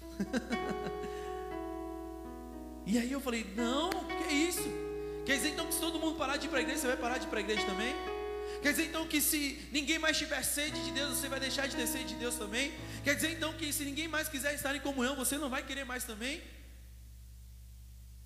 [2.86, 4.70] e aí eu falei, não, que é isso?
[5.26, 6.96] Quer dizer então que se todo mundo parar de ir para a igreja, você vai
[6.96, 8.13] parar de ir para a igreja também?
[8.64, 11.76] Quer dizer então que se ninguém mais tiver sede de Deus, você vai deixar de
[11.76, 12.72] ter sede de Deus também?
[13.04, 15.84] Quer dizer então que se ninguém mais quiser estar em comunhão, você não vai querer
[15.84, 16.40] mais também?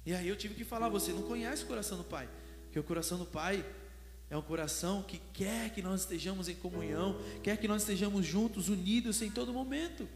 [0.07, 2.29] E aí eu tive que falar, você não conhece o coração do Pai,
[2.63, 3.67] porque o coração do Pai
[4.31, 8.69] é um coração que quer que nós estejamos em comunhão, quer que nós estejamos juntos,
[8.69, 10.09] unidos em todo momento.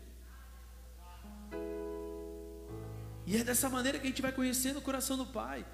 [3.26, 5.66] E é dessa maneira que a gente vai conhecendo o coração do Pai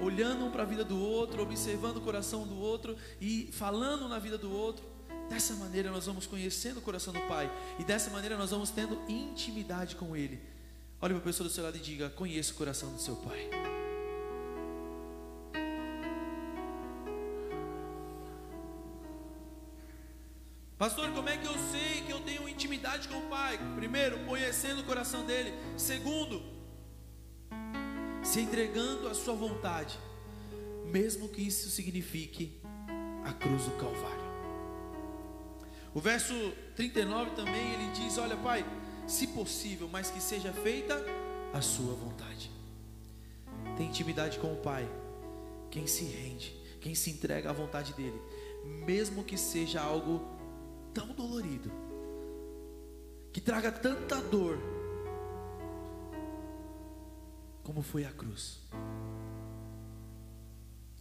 [0.00, 4.18] olhando um para a vida do outro, observando o coração do outro e falando na
[4.18, 4.84] vida do outro.
[5.28, 9.00] Dessa maneira nós vamos conhecendo o coração do Pai e dessa maneira nós vamos tendo
[9.08, 10.40] intimidade com Ele.
[11.00, 13.50] Olhe para a pessoa do seu lado e diga: Conheça o coração do seu Pai.
[20.78, 23.58] Pastor, como é que eu sei que eu tenho intimidade com o Pai?
[23.74, 25.54] Primeiro, conhecendo o coração dele.
[25.76, 26.42] Segundo,
[28.36, 29.98] se entregando à sua vontade,
[30.92, 32.60] mesmo que isso signifique
[33.24, 34.26] a cruz do Calvário.
[35.94, 36.34] O verso
[36.74, 38.62] 39 também ele diz: Olha, Pai,
[39.06, 41.02] se possível, mas que seja feita
[41.54, 42.50] a Sua vontade.
[43.74, 44.86] Tem intimidade com o Pai,
[45.70, 48.20] quem se rende, quem se entrega à vontade dEle,
[48.84, 50.20] mesmo que seja algo
[50.92, 51.72] tão dolorido,
[53.32, 54.58] que traga tanta dor,
[57.66, 58.60] como foi a cruz.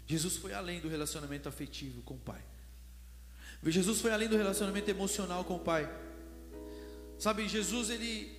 [0.08, 2.44] Jesus foi além do relacionamento afetivo com o Pai.
[3.64, 5.88] Jesus foi além do relacionamento emocional com o Pai.
[7.20, 8.36] Sabe, Jesus ele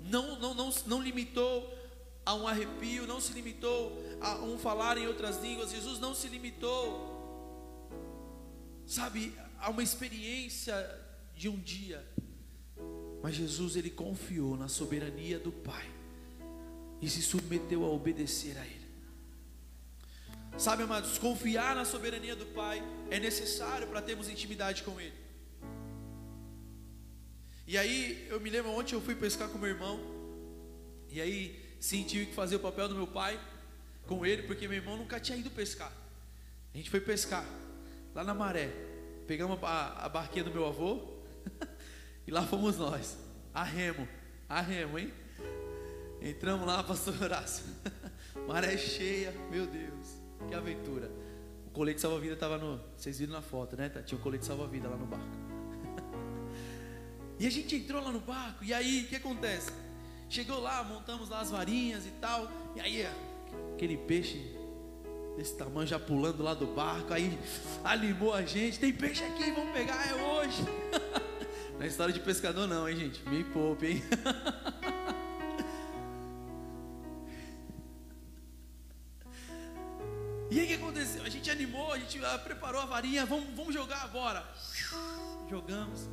[0.00, 1.76] não, não, não, não limitou
[2.24, 5.72] a um arrepio, não se limitou a um falar em outras línguas.
[5.72, 6.86] Jesus não se limitou,
[8.86, 10.74] sabe, a uma experiência
[11.34, 12.06] de um dia.
[13.20, 15.93] Mas Jesus ele confiou na soberania do Pai
[17.04, 18.80] e se submeteu a obedecer a Ele.
[20.56, 25.12] Sabe, amados, confiar na soberania do Pai é necessário para termos intimidade com Ele.
[27.66, 30.00] E aí, eu me lembro ontem eu fui pescar com meu irmão,
[31.10, 33.38] e aí tive que fazer o papel do meu pai
[34.06, 35.92] com ele, porque meu irmão nunca tinha ido pescar.
[36.72, 37.44] A gente foi pescar
[38.14, 38.70] lá na maré,
[39.26, 41.18] pegamos a, a barquinha do meu avô,
[42.26, 43.18] e lá fomos nós,
[43.52, 44.08] a remo,
[44.48, 45.12] a remo, hein?
[46.24, 47.66] Entramos lá, pastor Horácio,
[48.48, 50.16] maré cheia, meu Deus.
[50.48, 51.10] Que aventura.
[51.66, 52.80] O colete salva-vida estava no.
[52.96, 53.90] Vocês viram na foto, né?
[54.06, 55.26] Tinha o colete salva-vida lá no barco.
[57.38, 58.64] e a gente entrou lá no barco.
[58.64, 59.70] E aí, o que acontece?
[60.30, 62.50] Chegou lá, montamos lá as varinhas e tal.
[62.74, 63.06] E aí,
[63.74, 64.40] aquele peixe
[65.36, 67.12] desse tamanho já pulando lá do barco.
[67.12, 67.38] Aí
[67.84, 68.80] animou a gente.
[68.80, 70.64] Tem peixe aqui, vamos pegar, é hoje.
[71.78, 73.28] Na história de pescador, não, hein, gente?
[73.28, 74.02] Me poupe, hein?
[80.50, 81.22] E aí o que aconteceu?
[81.24, 84.44] A gente animou, a gente ah, preparou a varinha, vamos, vamos jogar agora.
[85.48, 86.08] Jogamos.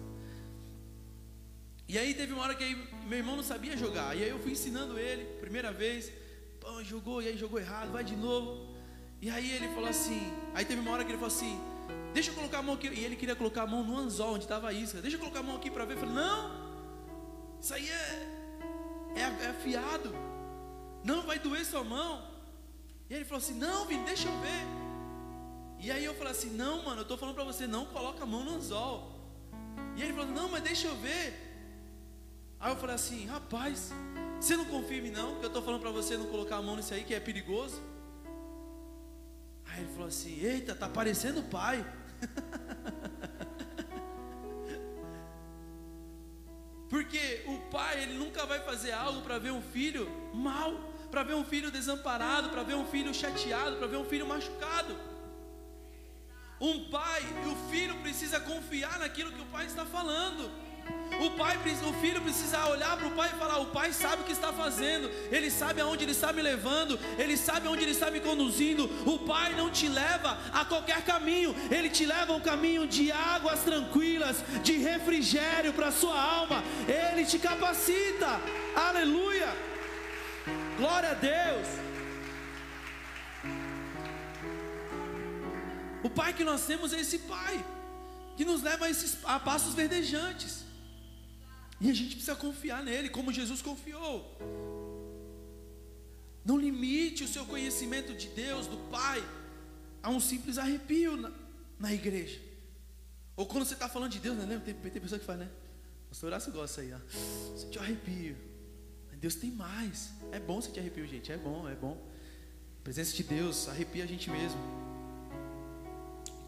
[1.87, 4.15] E aí teve uma hora que aí, meu irmão não sabia jogar.
[4.15, 6.11] E aí eu fui ensinando ele, primeira vez.
[6.59, 8.73] Pô, jogou, e aí jogou errado, vai de novo.
[9.21, 10.31] E aí ele falou assim.
[10.53, 11.59] Aí teve uma hora que ele falou assim:
[12.13, 12.87] Deixa eu colocar a mão aqui.
[12.87, 15.01] E ele queria colocar a mão no anzol onde estava isca.
[15.01, 15.95] Deixa eu colocar a mão aqui para ver.
[15.95, 16.51] Eu falei: Não,
[17.61, 18.27] isso aí é,
[19.17, 20.15] é, é afiado.
[21.03, 22.30] Não vai doer sua mão.
[23.11, 24.63] E ele falou assim: Não, Vini, deixa eu ver.
[25.77, 28.25] E aí eu falei assim: Não, mano, eu estou falando para você, não coloca a
[28.25, 29.11] mão no anzol.
[29.97, 31.25] E ele falou: Não, mas deixa eu ver.
[32.57, 33.91] Aí eu falei assim: Rapaz,
[34.39, 35.35] você não confia não?
[35.39, 37.81] Que eu estou falando para você não colocar a mão nisso aí que é perigoso.
[39.65, 41.85] Aí ele falou assim: Eita, tá parecendo o pai.
[46.89, 51.35] Porque o pai, ele nunca vai fazer algo para ver um filho mal para ver
[51.35, 54.97] um filho desamparado, para ver um filho chateado, para ver um filho machucado.
[56.59, 60.49] Um pai e o filho precisa confiar naquilo que o pai está falando.
[61.19, 61.55] O pai,
[61.87, 64.51] o filho precisa olhar para o pai e falar: o pai sabe o que está
[64.53, 68.85] fazendo, ele sabe aonde ele está me levando, ele sabe aonde ele está me conduzindo.
[69.05, 73.59] O pai não te leva a qualquer caminho, ele te leva um caminho de águas
[73.63, 76.63] tranquilas, de refrigério para a sua alma.
[76.87, 78.39] Ele te capacita.
[78.75, 79.71] Aleluia.
[80.81, 81.67] Glória a Deus.
[86.03, 87.63] O pai que nós temos é esse pai
[88.35, 90.63] que nos leva a, esses, a passos verdejantes.
[91.79, 94.15] E a gente precisa confiar nele, como Jesus confiou.
[96.43, 99.23] Não limite o seu conhecimento de Deus, do Pai,
[100.01, 101.31] a um simples arrepio na,
[101.77, 102.39] na igreja.
[103.35, 104.59] Ou quando você está falando de Deus, né?
[104.65, 105.49] Tem, tem pessoa que faz, né?
[106.09, 106.99] Pastor Horácio gosta aí, ó.
[107.55, 108.50] Sente o arrepio.
[109.21, 110.09] Deus tem mais.
[110.31, 111.31] É bom sentir arrepio, gente.
[111.31, 111.95] É bom, é bom.
[112.79, 114.59] A presença de Deus arrepia a gente mesmo.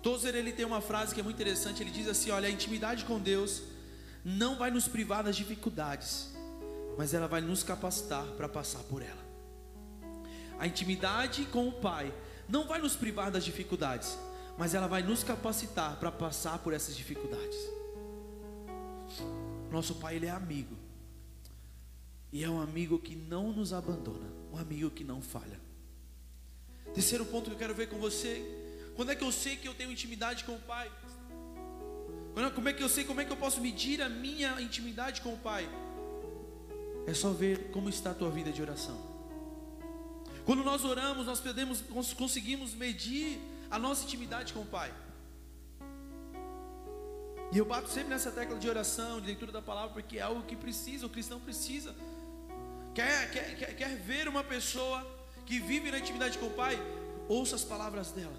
[0.02, 1.84] Tozer ele tem uma frase que é muito interessante.
[1.84, 3.62] Ele diz assim: Olha, a intimidade com Deus
[4.26, 6.34] não vai nos privar das dificuldades,
[6.98, 9.24] mas ela vai nos capacitar para passar por ela.
[10.58, 12.12] A intimidade com o Pai
[12.50, 14.18] não vai nos privar das dificuldades,
[14.58, 17.58] mas ela vai nos capacitar para passar por essas dificuldades.
[19.70, 20.83] Nosso Pai ele é amigo.
[22.34, 25.62] E é um amigo que não nos abandona, um amigo que não falha.
[26.92, 28.44] Terceiro ponto que eu quero ver com você:
[28.96, 30.92] quando é que eu sei que eu tenho intimidade com o Pai?
[32.56, 35.32] Como é que eu sei, como é que eu posso medir a minha intimidade com
[35.36, 35.70] o Pai?
[37.06, 39.00] É só ver como está a tua vida de oração.
[40.44, 44.92] Quando nós oramos, nós podemos, nós conseguimos medir a nossa intimidade com o Pai.
[47.52, 50.42] E eu bato sempre nessa tecla de oração, de leitura da palavra, porque é algo
[50.42, 51.94] que precisa, o cristão precisa.
[52.94, 55.06] Quer, quer, quer, quer ver uma pessoa
[55.46, 56.80] que vive na intimidade com o Pai,
[57.28, 58.36] ouça as palavras dela.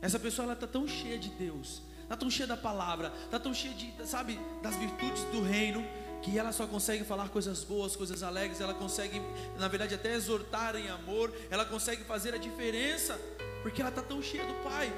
[0.00, 3.52] Essa pessoa ela está tão cheia de Deus, está tão cheia da palavra, está tão
[3.54, 5.84] cheia de, sabe, das virtudes do reino,
[6.22, 9.20] que ela só consegue falar coisas boas, coisas alegres, ela consegue,
[9.58, 13.20] na verdade, até exortar em amor, ela consegue fazer a diferença,
[13.62, 14.92] porque ela está tão cheia do Pai.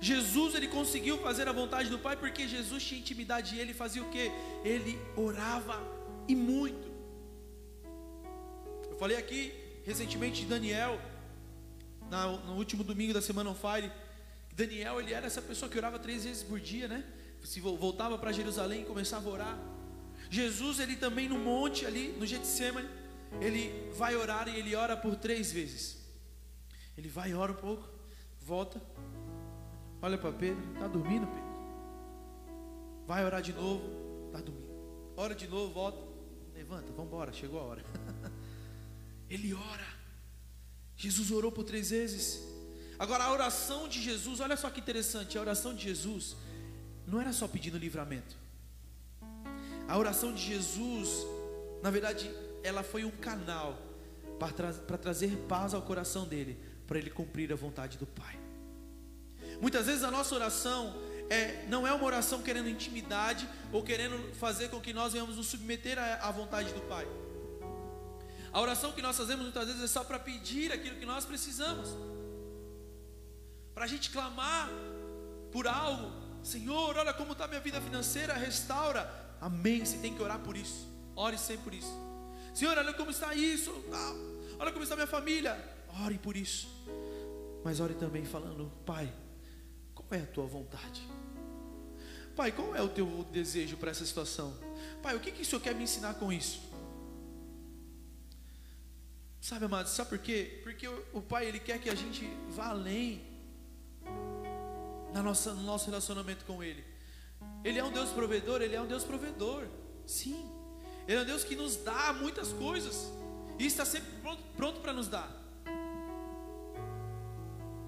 [0.00, 4.02] Jesus ele conseguiu fazer a vontade do Pai porque Jesus tinha intimidade e ele fazia
[4.02, 4.32] o que?
[4.64, 5.80] Ele orava
[6.28, 6.90] e muito.
[8.90, 9.52] Eu falei aqui
[9.84, 11.00] recentemente de Daniel,
[12.46, 13.90] no último domingo da semana on fire.
[14.54, 17.04] Daniel ele era essa pessoa que orava três vezes por dia, né?
[17.42, 19.58] Se voltava para Jerusalém e começava a orar.
[20.30, 22.88] Jesus ele também no monte ali no Getsemane,
[23.40, 25.98] ele vai orar e ele ora por três vezes.
[26.96, 27.88] Ele vai ora um pouco,
[28.40, 28.80] volta,
[30.04, 31.52] Olha para Pedro, está dormindo, Pedro?
[33.06, 33.84] Vai orar de novo,
[34.26, 34.72] está dormindo.
[35.16, 36.04] Ora de novo, volta,
[36.62, 37.84] levanta, vamos embora, chegou a hora.
[39.28, 39.86] Ele ora.
[40.96, 42.40] Jesus orou por três vezes.
[42.98, 46.36] Agora a oração de Jesus, olha só que interessante, a oração de Jesus
[47.04, 48.36] não era só pedindo livramento.
[49.88, 51.26] A oração de Jesus,
[51.82, 52.30] na verdade,
[52.62, 53.76] ela foi um canal
[54.38, 58.38] para, tra para trazer paz ao coração dele, para ele cumprir a vontade do Pai.
[59.60, 60.94] Muitas vezes a nossa oração
[61.30, 65.46] é, não é uma oração querendo intimidade ou querendo fazer com que nós venhamos nos
[65.46, 67.06] submeter à, à vontade do Pai.
[68.52, 71.88] A oração que nós fazemos muitas vezes é só para pedir aquilo que nós precisamos,
[73.74, 74.68] para a gente clamar
[75.50, 76.12] por algo.
[76.42, 79.10] Senhor, olha como está minha vida financeira, restaura.
[79.40, 79.84] Amém.
[79.84, 80.86] Você tem que orar por isso.
[81.16, 81.92] Ore sempre por isso.
[82.52, 83.72] Senhor, olha como está isso.
[84.58, 85.56] Olha como está minha família.
[86.04, 86.68] Ore por isso.
[87.64, 89.12] Mas ore também falando, Pai,
[90.12, 91.02] qual é a tua vontade?
[92.36, 94.54] Pai, qual é o teu desejo para essa situação?
[95.02, 96.60] Pai, o que, que o Senhor quer me ensinar com isso?
[99.40, 100.60] Sabe, amados, sabe por quê?
[100.62, 103.22] Porque o, Pai, Ele quer que a gente vá além
[105.14, 106.84] na nossa, no nosso relacionamento com Ele.
[107.64, 109.66] Ele é um Deus provedor, Ele é um Deus provedor.
[110.06, 110.46] Sim.
[111.08, 113.10] Ele é um Deus que nos dá muitas coisas.
[113.58, 115.30] E está sempre pronto, pronto para nos dar.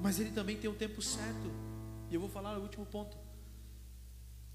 [0.00, 1.63] Mas Ele também tem um tempo certo
[2.14, 3.16] e eu vou falar o último ponto.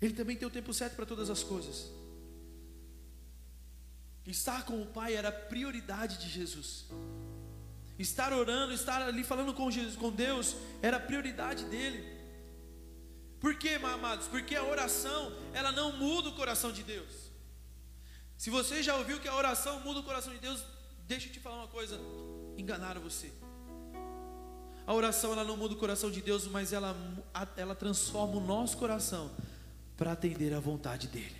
[0.01, 1.91] Ele também tem o tempo certo para todas as coisas.
[4.25, 6.85] Estar com o Pai era prioridade de Jesus.
[7.97, 12.01] Estar orando, estar ali falando com Jesus, com Deus, era prioridade dele.
[13.41, 14.27] Por quê, amados?
[14.27, 17.29] Porque a oração, ela não muda o coração de Deus.
[18.37, 20.63] Se você já ouviu que a oração muda o coração de Deus,
[21.05, 21.99] deixa eu te falar uma coisa:
[22.57, 23.29] enganaram você.
[24.89, 26.97] A oração ela não muda o coração de Deus, mas ela,
[27.55, 29.29] ela transforma o nosso coração
[29.95, 31.37] para atender à vontade dele.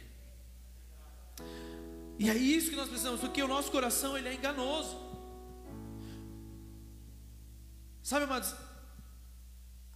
[2.20, 4.96] E é isso que nós precisamos, porque o nosso coração ele é enganoso.
[8.04, 8.54] Sabe, amados?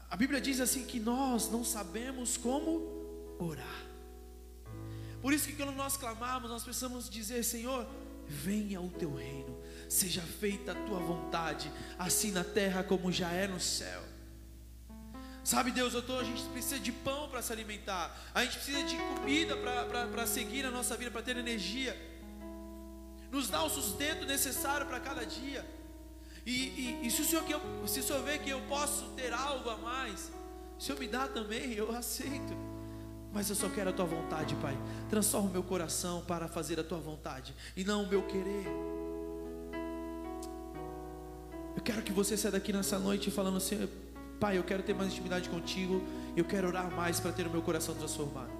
[0.09, 3.85] A Bíblia diz assim que nós não sabemos como orar.
[5.21, 7.85] Por isso que quando nós clamamos, nós precisamos dizer, Senhor,
[8.27, 9.61] venha o teu reino
[9.93, 14.01] seja feita a tua vontade, assim na terra como já é no céu.
[15.43, 18.83] Sabe, Deus, eu tô, a gente precisa de pão para se alimentar, a gente precisa
[18.83, 21.95] de comida para seguir a nossa vida, para ter energia.
[23.31, 25.63] Nos dá o sustento necessário para cada dia.
[26.45, 29.05] E, e, e, se, o senhor, que eu, se o Senhor vê que eu posso
[29.15, 30.31] ter algo a mais,
[30.77, 32.53] o Senhor me dá também, eu aceito.
[33.31, 34.77] Mas eu só quero a tua vontade, Pai.
[35.09, 38.67] Transforma o meu coração para fazer a tua vontade e não o meu querer.
[41.75, 43.87] Eu quero que você saia daqui nessa noite falando assim:
[44.39, 46.03] Pai, eu quero ter mais intimidade contigo.
[46.35, 48.51] Eu quero orar mais para ter o meu coração transformado.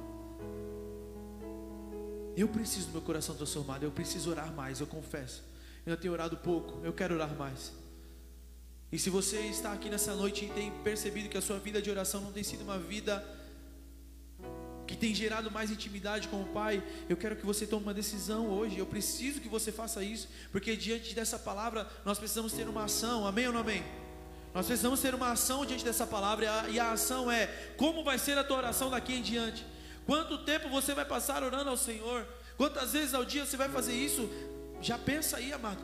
[2.35, 3.83] Eu preciso do meu coração transformado.
[3.83, 5.43] Eu preciso orar mais, eu confesso.
[5.85, 7.73] Eu tenho orado pouco, eu quero orar mais.
[8.91, 11.89] E se você está aqui nessa noite e tem percebido que a sua vida de
[11.89, 13.25] oração não tem sido uma vida
[14.87, 18.49] que tem gerado mais intimidade com o Pai, eu quero que você tome uma decisão
[18.49, 18.77] hoje.
[18.77, 23.25] Eu preciso que você faça isso, porque diante dessa palavra nós precisamos ter uma ação.
[23.25, 23.83] Amém ou não amém?
[24.53, 28.37] Nós precisamos ter uma ação diante dessa palavra, e a ação é: como vai ser
[28.37, 29.65] a tua oração daqui em diante?
[30.05, 32.27] Quanto tempo você vai passar orando ao Senhor?
[32.57, 34.29] Quantas vezes ao dia você vai fazer isso?
[34.81, 35.81] Já pensa aí, amado.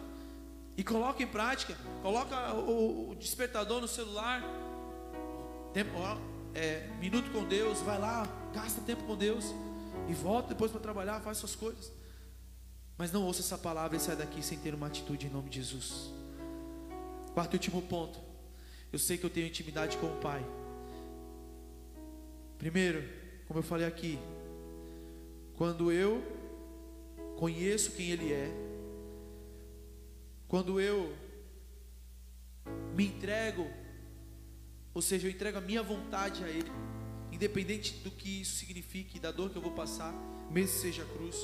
[0.78, 1.76] E coloca em prática.
[2.02, 4.43] Coloca o, despertador no celular.
[5.74, 5.91] Tempo,
[6.54, 9.45] é, minuto com Deus, vai lá, gasta tempo com Deus
[10.08, 11.91] e volta depois para trabalhar, faz suas coisas.
[12.97, 15.58] Mas não ouça essa palavra e sai daqui sem ter uma atitude em nome de
[15.58, 16.12] Jesus.
[17.34, 18.20] Quarto e último ponto.
[18.91, 20.43] Eu sei que eu tenho intimidade com o Pai.
[22.58, 23.08] Primeiro,
[23.47, 24.20] como eu falei aqui,
[25.56, 26.22] quando eu
[27.38, 28.52] conheço quem Ele é,
[30.47, 31.16] quando eu
[32.95, 33.66] me entrego,
[34.93, 36.70] ou seja, eu entrego a minha vontade a Ele,
[37.32, 40.13] independente do que isso signifique, da dor que eu vou passar,
[40.49, 41.36] mesmo que seja cruz.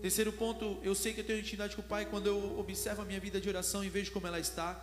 [0.00, 3.04] Terceiro ponto, eu sei que eu tenho intimidade com o Pai quando eu observo a
[3.04, 4.80] minha vida de oração e vejo como ela está.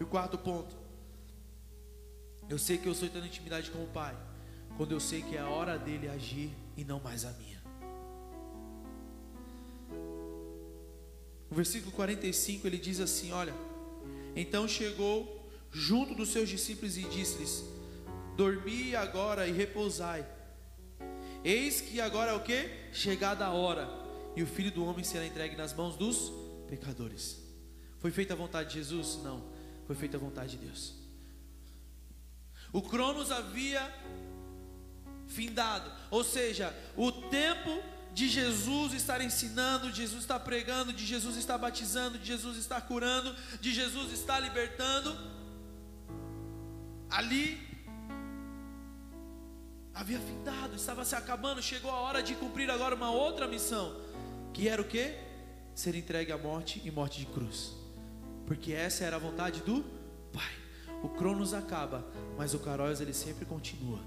[0.00, 0.74] E o quarto ponto,
[2.48, 4.16] eu sei que eu estou tendo intimidade com o Pai
[4.76, 7.62] quando eu sei que é a hora dele agir e não mais a minha.
[11.50, 13.54] No versículo 45 ele diz assim: Olha,
[14.34, 17.62] então chegou junto dos seus discípulos e disse-lhes:
[18.36, 20.26] Dormi agora e repousai.
[21.44, 22.70] Eis que agora é o que?
[22.92, 23.88] Chegada a hora,
[24.34, 26.32] e o filho do homem será entregue nas mãos dos
[26.68, 27.38] pecadores.
[27.98, 29.20] Foi feita a vontade de Jesus?
[29.22, 29.44] Não,
[29.86, 30.94] foi feita a vontade de Deus.
[32.72, 33.82] O Cronos havia
[35.28, 37.82] findado, ou seja, o tempo
[38.12, 42.80] de Jesus estar ensinando, de Jesus estar pregando, de Jesus estar batizando, de Jesus estar
[42.82, 45.16] curando, de Jesus estar libertando,
[47.10, 47.73] ali
[49.94, 53.96] havia findado, estava se acabando, chegou a hora de cumprir agora uma outra missão,
[54.52, 55.14] que era o que?
[55.74, 57.72] Ser entregue à morte e morte de cruz,
[58.46, 59.84] porque essa era a vontade do
[60.32, 60.52] Pai.
[61.02, 62.04] O Cronos acaba,
[62.36, 64.00] mas o Caróis ele sempre continua.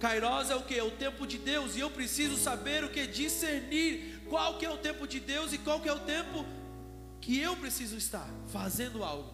[0.00, 0.74] Kairos é o que?
[0.74, 3.06] É o tempo de Deus, e eu preciso saber o que?
[3.06, 6.44] Discernir qual que é o tempo de Deus e qual que é o tempo
[7.20, 9.32] que eu preciso estar fazendo algo.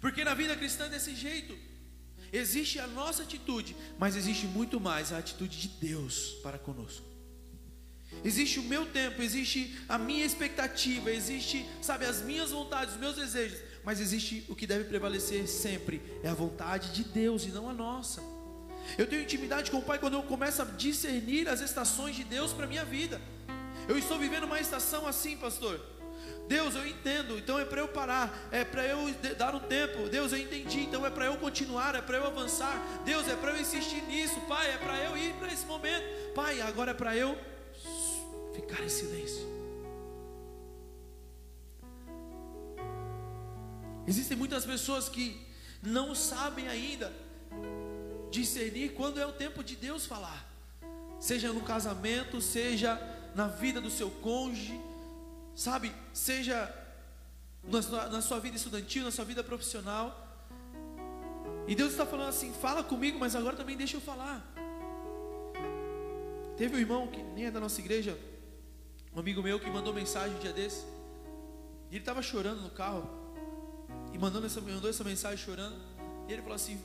[0.00, 1.56] Porque na vida cristã é desse jeito.
[2.32, 7.04] Existe a nossa atitude, mas existe muito mais a atitude de Deus para conosco.
[8.24, 13.16] Existe o meu tempo, existe a minha expectativa, existe, sabe, as minhas vontades, os meus
[13.16, 17.68] desejos, mas existe o que deve prevalecer sempre, é a vontade de Deus e não
[17.68, 18.22] a nossa.
[18.96, 22.52] Eu tenho intimidade com o Pai quando eu começo a discernir as estações de Deus
[22.52, 23.20] para minha vida.
[23.88, 25.80] Eu estou vivendo uma estação assim, pastor.
[26.48, 28.98] Deus, eu entendo, então é para eu parar, é para eu
[29.36, 30.08] dar um tempo.
[30.08, 33.02] Deus, eu entendi, então é para eu continuar, é para eu avançar.
[33.04, 36.04] Deus, é para eu insistir nisso, Pai, é para eu ir para esse momento.
[36.34, 37.36] Pai, agora é para eu
[38.54, 39.44] ficar em silêncio.
[44.06, 45.44] Existem muitas pessoas que
[45.82, 47.12] não sabem ainda
[48.30, 50.48] discernir quando é o tempo de Deus falar,
[51.18, 53.00] seja no casamento, seja
[53.34, 54.80] na vida do seu cônjuge
[55.56, 56.72] sabe, seja
[57.64, 60.24] na sua, vida estudantil, na sua vida profissional.
[61.66, 64.46] E Deus está falando assim: fala comigo, mas agora também deixa eu falar.
[66.56, 68.16] Teve um irmão que nem é da nossa igreja,
[69.14, 70.84] um amigo meu que mandou mensagem um dia desse.
[71.90, 73.08] E ele estava chorando no carro.
[74.12, 75.76] E mandando essa, mandou essa mensagem chorando.
[76.28, 76.80] E ele falou assim: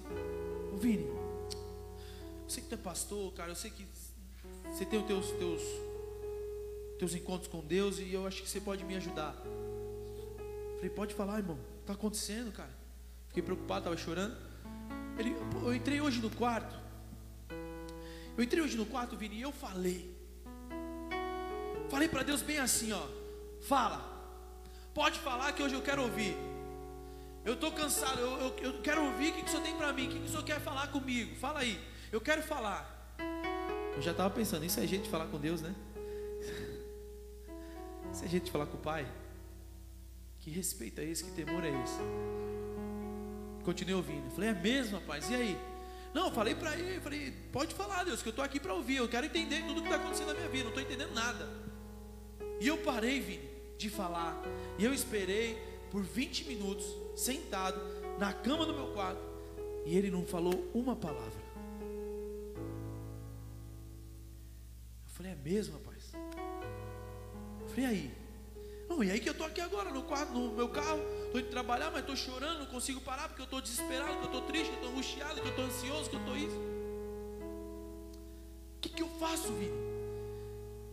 [0.80, 3.52] Vini, eu sei que tu é pastor, cara.
[3.52, 3.86] Eu sei que
[4.72, 5.62] você tem os teus, teus
[7.02, 9.36] teus encontros com Deus e eu acho que você pode me ajudar.
[10.76, 11.58] Falei, pode falar, irmão.
[11.80, 12.70] Está acontecendo, cara.
[13.28, 14.38] Fiquei preocupado, estava chorando.
[15.18, 16.80] Ele, eu entrei hoje no quarto.
[18.38, 20.16] Eu entrei hoje no quarto, Vini, e eu falei.
[21.90, 23.08] Falei para Deus bem assim, ó.
[23.62, 24.00] Fala.
[24.94, 26.38] Pode falar que hoje eu quero ouvir.
[27.44, 29.92] Eu estou cansado, eu, eu, eu, quero ouvir o que, que o Senhor tem para
[29.92, 31.36] mim, o que, que o Senhor quer falar comigo.
[31.38, 31.82] Fala aí.
[32.12, 33.16] Eu quero falar.
[33.96, 35.74] Eu já estava pensando, isso é jeito de falar com Deus, né?
[38.14, 39.08] Se a gente falar com o pai,
[40.40, 42.00] que respeito é esse, que temor é esse?
[43.64, 44.30] Continuei ouvindo.
[44.32, 45.30] Falei, é mesmo, rapaz?
[45.30, 45.58] E aí?
[46.14, 48.98] Não, eu falei para ele, falei, pode falar, Deus, que eu estou aqui para ouvir.
[48.98, 50.64] Eu quero entender tudo que está acontecendo na minha vida.
[50.64, 51.48] Não estou entendendo nada.
[52.60, 53.48] E eu parei, Vini,
[53.78, 54.42] de falar.
[54.78, 55.58] E eu esperei
[55.90, 56.86] por 20 minutos,
[57.16, 57.80] sentado
[58.18, 59.22] na cama do meu quarto.
[59.86, 61.42] E ele não falou uma palavra.
[65.06, 65.91] Eu falei, é mesmo, rapaz?
[67.72, 68.12] Falei, aí?
[68.90, 71.50] Não, e aí que eu estou aqui agora no quarto, no meu carro, estou indo
[71.50, 74.68] trabalhar, mas estou chorando, não consigo parar porque eu estou desesperado, que eu estou triste,
[74.68, 76.58] que eu estou angustiado, que eu estou ansioso, que eu estou isso.
[78.76, 79.72] O que, que eu faço, Vini?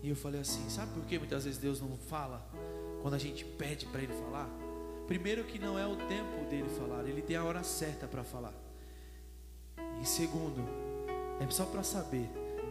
[0.01, 2.49] E eu falei assim, sabe por que muitas vezes Deus não fala
[3.03, 4.49] quando a gente pede para Ele falar?
[5.09, 8.55] Primeiro que não é o tempo dele falar, Ele tem a hora certa para falar.
[10.01, 10.63] E segundo,
[11.41, 12.31] é só para saber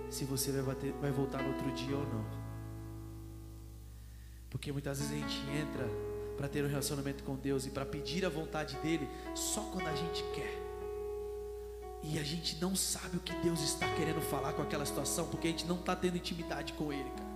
[0.10, 2.47] se você vai, bater, vai voltar no outro dia ou não.
[4.50, 5.88] Porque muitas vezes a gente entra
[6.38, 9.96] para ter um relacionamento com Deus e para pedir a vontade dele só quando a
[9.96, 10.68] gente quer.
[12.04, 15.48] E a gente não sabe o que Deus está querendo falar com aquela situação, porque
[15.48, 17.28] a gente não está tendo intimidade com Ele, cara.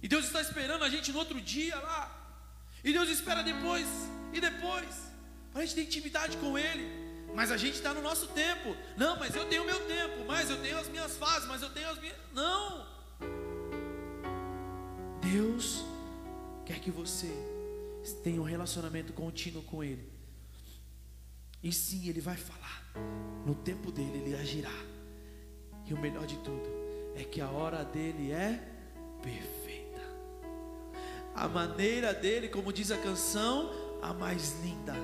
[0.00, 2.14] E Deus está esperando a gente no outro dia lá.
[2.84, 3.86] E Deus espera depois
[4.32, 5.08] e depois.
[5.52, 6.86] Para a gente ter intimidade com Ele.
[7.34, 8.76] Mas a gente está no nosso tempo.
[8.96, 10.24] Não, mas eu tenho o meu tempo.
[10.26, 11.48] Mas eu tenho as minhas fases.
[11.48, 12.16] Mas eu tenho as minhas.
[12.32, 12.86] Não.
[15.32, 15.84] Deus
[16.64, 17.30] quer que você
[18.22, 20.08] tenha um relacionamento contínuo com Ele.
[21.62, 22.84] E sim, Ele vai falar.
[23.44, 24.72] No tempo dele, Ele agirá.
[25.86, 26.68] E o melhor de tudo
[27.14, 28.58] é que a hora dele é
[29.22, 30.00] perfeita.
[31.34, 33.70] A maneira dele, como diz a canção,
[34.00, 34.94] a mais linda.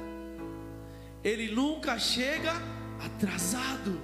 [1.22, 2.52] Ele nunca chega
[3.04, 4.00] atrasado.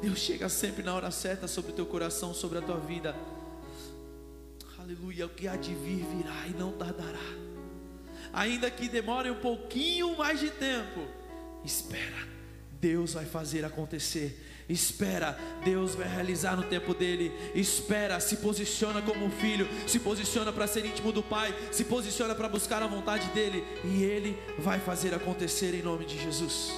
[0.00, 3.14] Deus chega sempre na hora certa sobre o teu coração, sobre a tua vida.
[4.86, 5.26] Aleluia.
[5.26, 7.18] O que há de vir virá e não tardará.
[8.32, 11.00] Ainda que demore um pouquinho mais de tempo,
[11.64, 12.16] espera.
[12.80, 14.40] Deus vai fazer acontecer.
[14.68, 17.32] Espera, Deus vai realizar no tempo dele.
[17.52, 22.34] Espera, se posiciona como um filho, se posiciona para ser íntimo do Pai, se posiciona
[22.34, 26.72] para buscar a vontade dele, e ele vai fazer acontecer em nome de Jesus.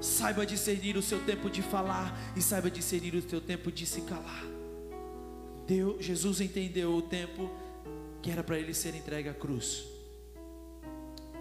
[0.00, 4.02] Saiba discernir o seu tempo de falar e saiba discernir o seu tempo de se
[4.02, 4.57] calar.
[5.68, 7.50] Deus, Jesus entendeu o tempo
[8.22, 9.84] que era para ele ser entregue à cruz.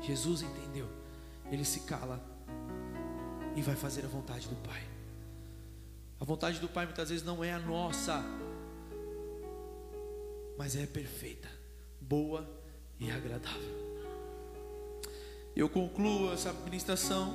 [0.01, 0.85] Jesus entendeu.
[1.49, 2.21] Ele se cala
[3.55, 4.83] e vai fazer a vontade do Pai.
[6.19, 8.21] A vontade do Pai muitas vezes não é a nossa,
[10.57, 11.49] mas é perfeita,
[12.01, 12.45] boa
[12.99, 13.87] e agradável.
[15.55, 17.33] Eu concluo essa ministração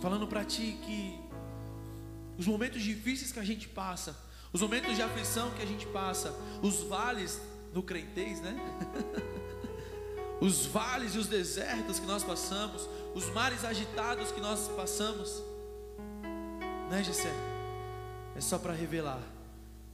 [0.00, 1.18] falando para ti que
[2.38, 6.34] os momentos difíceis que a gente passa, os momentos de aflição que a gente passa,
[6.62, 7.40] os vales
[7.72, 8.56] no crentez, né?
[10.40, 15.42] os vales e os desertos que nós passamos, os mares agitados que nós passamos,
[16.90, 17.32] né, Gessé?
[18.34, 19.22] É só para revelar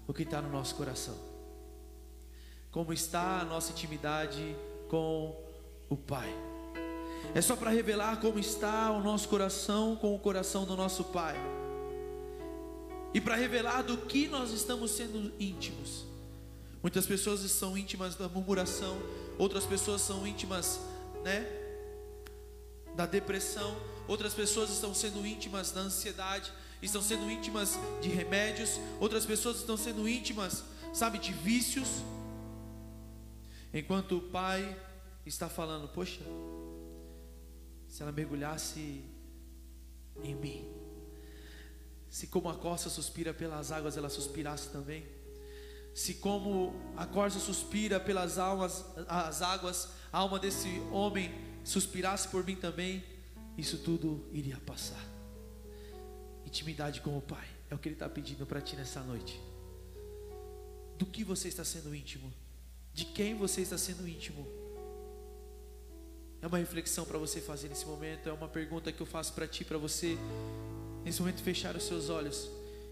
[0.06, 1.16] o que está no nosso coração,
[2.70, 4.56] como está a nossa intimidade
[4.88, 5.36] com
[5.88, 6.28] o Pai.
[7.34, 11.36] É só para revelar como está o nosso coração com o coração do nosso Pai.
[13.14, 16.06] E para revelar do que nós estamos sendo íntimos.
[16.82, 19.00] Muitas pessoas são íntimas da murmuração,
[19.38, 20.80] outras pessoas são íntimas,
[21.22, 21.46] né,
[22.96, 23.76] da depressão,
[24.08, 26.52] outras pessoas estão sendo íntimas da ansiedade,
[26.82, 31.88] estão sendo íntimas de remédios, outras pessoas estão sendo íntimas, sabe, de vícios.
[33.72, 34.76] Enquanto o pai
[35.24, 36.20] está falando, poxa,
[37.88, 39.04] se ela mergulhasse
[40.22, 40.81] em mim,
[42.12, 45.02] se como a costa suspira pelas águas, ela suspirasse também.
[45.94, 51.32] Se como a corça suspira pelas almas, as águas, a alma desse homem
[51.64, 53.02] suspirasse por mim também,
[53.56, 55.02] isso tudo iria passar.
[56.44, 59.40] Intimidade com o Pai é o que Ele está pedindo para ti nessa noite.
[60.98, 62.30] Do que você está sendo íntimo?
[62.92, 64.46] De quem você está sendo íntimo?
[66.42, 68.28] É uma reflexão para você fazer nesse momento.
[68.28, 70.18] É uma pergunta que eu faço para ti, para você.
[71.04, 72.50] Nesse momento, fechar os seus olhos.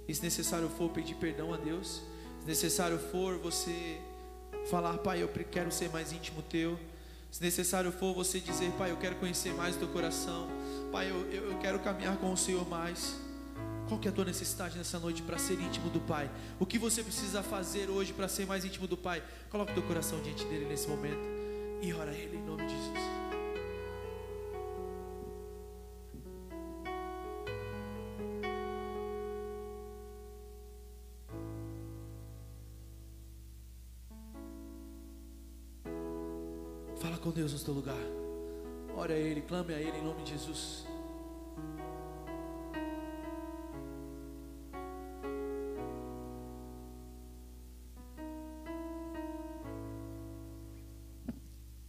[0.09, 2.03] E se necessário for, pedir perdão a Deus.
[2.41, 4.01] Se necessário for, você
[4.69, 6.79] falar, Pai, eu quero ser mais íntimo teu.
[7.31, 10.49] Se necessário for, você dizer, Pai, eu quero conhecer mais o teu coração.
[10.91, 13.15] Pai, eu, eu, quero caminhar com o Senhor mais.
[13.89, 16.31] Qual que é a tua necessidade nessa noite para ser íntimo do Pai?
[16.59, 19.23] O que você precisa fazer hoje para ser mais íntimo do Pai?
[19.49, 21.21] Coloque o teu coração diante dele nesse momento
[21.83, 23.10] e ora a Ele em nome de Jesus.
[37.41, 37.97] Deus no teu lugar.
[38.95, 40.85] Ore a Ele, clame a Ele em nome de Jesus.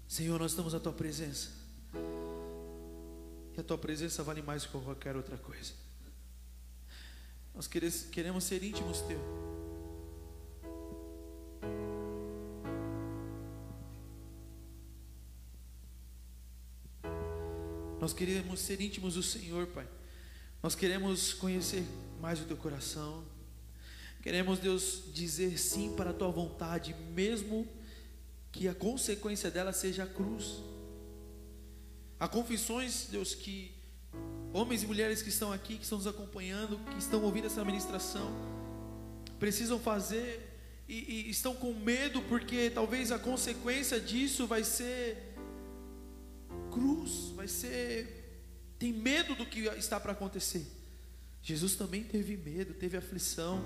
[0.07, 1.49] Senhor, nós estamos à tua presença.
[3.53, 5.73] E a tua presença vale mais que qualquer outra coisa.
[7.53, 9.50] Nós queremos ser íntimos teu.
[18.11, 19.87] Nós queremos ser íntimos do Senhor, Pai.
[20.61, 21.81] Nós queremos conhecer
[22.19, 23.23] mais o teu coração.
[24.21, 27.65] Queremos, Deus, dizer sim para a tua vontade, mesmo
[28.51, 30.57] que a consequência dela seja a cruz.
[32.19, 33.71] Há confissões, Deus, que
[34.51, 38.29] homens e mulheres que estão aqui, que estão nos acompanhando, que estão ouvindo essa ministração,
[39.39, 40.51] precisam fazer
[40.85, 45.30] e, e estão com medo porque talvez a consequência disso vai ser
[46.71, 48.17] cruz, vai ser.
[48.79, 50.65] Tem medo do que está para acontecer.
[51.41, 53.63] Jesus também teve medo, teve aflição,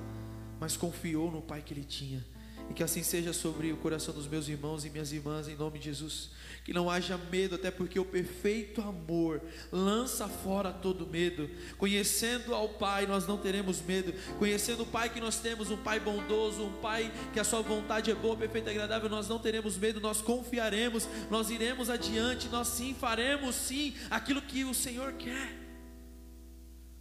[0.60, 2.26] mas confiou no Pai que ele tinha.
[2.70, 5.80] E que assim seja sobre o coração dos meus irmãos e minhas irmãs, em nome
[5.80, 6.30] de Jesus.
[6.64, 9.42] Que não haja medo, até porque o perfeito amor
[9.72, 11.48] lança fora todo medo.
[11.78, 14.14] Conhecendo ao Pai, nós não teremos medo.
[14.40, 18.10] Conhecendo o Pai que nós temos, um Pai bondoso, um Pai que a Sua vontade
[18.10, 22.70] é boa, perfeita e agradável, nós não teremos medo, nós confiaremos, nós iremos adiante, nós
[22.70, 25.66] sim faremos sim aquilo que o Senhor quer.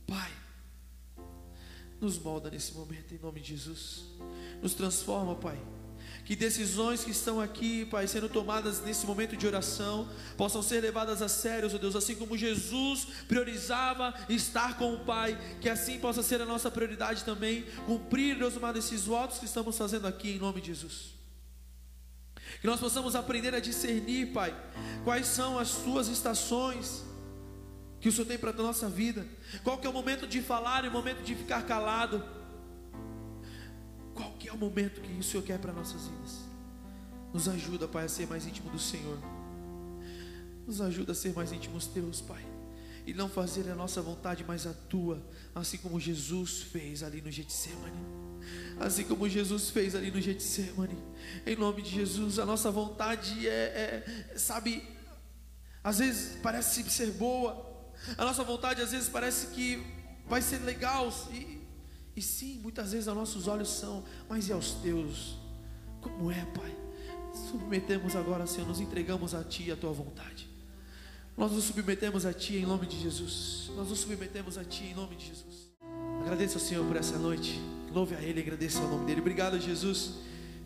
[0.07, 0.31] Pai,
[2.05, 4.05] nos molda nesse momento, em nome de Jesus.
[4.63, 5.59] Nos transforma, Pai.
[6.25, 11.21] Que decisões que estão aqui, Pai, sendo tomadas nesse momento de oração, possam ser levadas
[11.21, 16.23] a sério, ó Deus, assim como Jesus priorizava estar com o Pai, que assim possa
[16.23, 20.39] ser a nossa prioridade também, cumprir, Deus amado, esses votos que estamos fazendo aqui, em
[20.39, 21.15] nome de Jesus.
[22.61, 24.55] Que nós possamos aprender a discernir, Pai,
[25.05, 27.05] quais são as suas estações
[28.05, 29.27] que o Senhor tem para a nossa vida.
[29.63, 32.23] Qual que é o momento de falar e o momento de ficar calado?
[34.13, 36.41] Qual que é o momento que o Senhor quer para nossas vidas?
[37.33, 39.19] Nos ajuda, Pai, a ser mais íntimo do Senhor.
[40.67, 42.45] Nos ajuda a ser mais íntimos teus, Pai.
[43.07, 47.31] E não fazer a nossa vontade, mas a tua, assim como Jesus fez ali no
[47.31, 48.05] Getsemane.
[48.81, 50.99] Assim como Jesus fez ali no Getsemane.
[51.47, 54.87] Em nome de Jesus, a nossa vontade é, é sabe,
[55.83, 57.73] às vezes parece ser boa,
[58.17, 59.83] a nossa vontade às vezes parece que
[60.27, 61.61] vai ser legal, e,
[62.17, 65.37] e sim, muitas vezes nossos olhos são, mas e aos teus?
[66.01, 66.77] Como é, Pai?
[67.51, 70.49] Submetemos agora, Senhor, nos entregamos a Ti e a Tua vontade.
[71.37, 73.71] Nós nos submetemos a Ti em nome de Jesus.
[73.75, 75.71] Nós nos submetemos a Ti em nome de Jesus.
[76.21, 77.61] Agradeço ao Senhor por essa noite.
[77.93, 79.21] Louve a Ele, agradeça o nome dEle.
[79.21, 80.13] Obrigado, Jesus,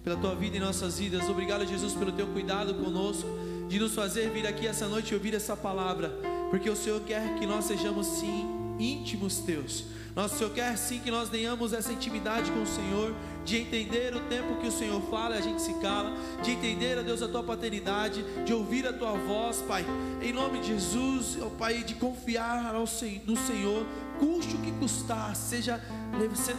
[0.04, 1.28] pela Tua vida em nossas vidas.
[1.28, 3.28] Obrigado, Jesus, pelo Teu cuidado conosco,
[3.68, 7.38] de nos fazer vir aqui essa noite e ouvir essa palavra porque o Senhor quer
[7.38, 9.84] que nós sejamos sim íntimos teus.
[10.14, 14.20] Nosso Senhor quer sim que nós tenhamos essa intimidade com o Senhor, de entender o
[14.20, 17.28] tempo que o Senhor fala e a gente se cala, de entender, ó Deus, a
[17.28, 19.84] tua paternidade, de ouvir a tua voz, Pai.
[20.20, 23.86] Em nome de Jesus, ó Pai, de confiar no Senhor,
[24.18, 25.80] custe o que custar, seja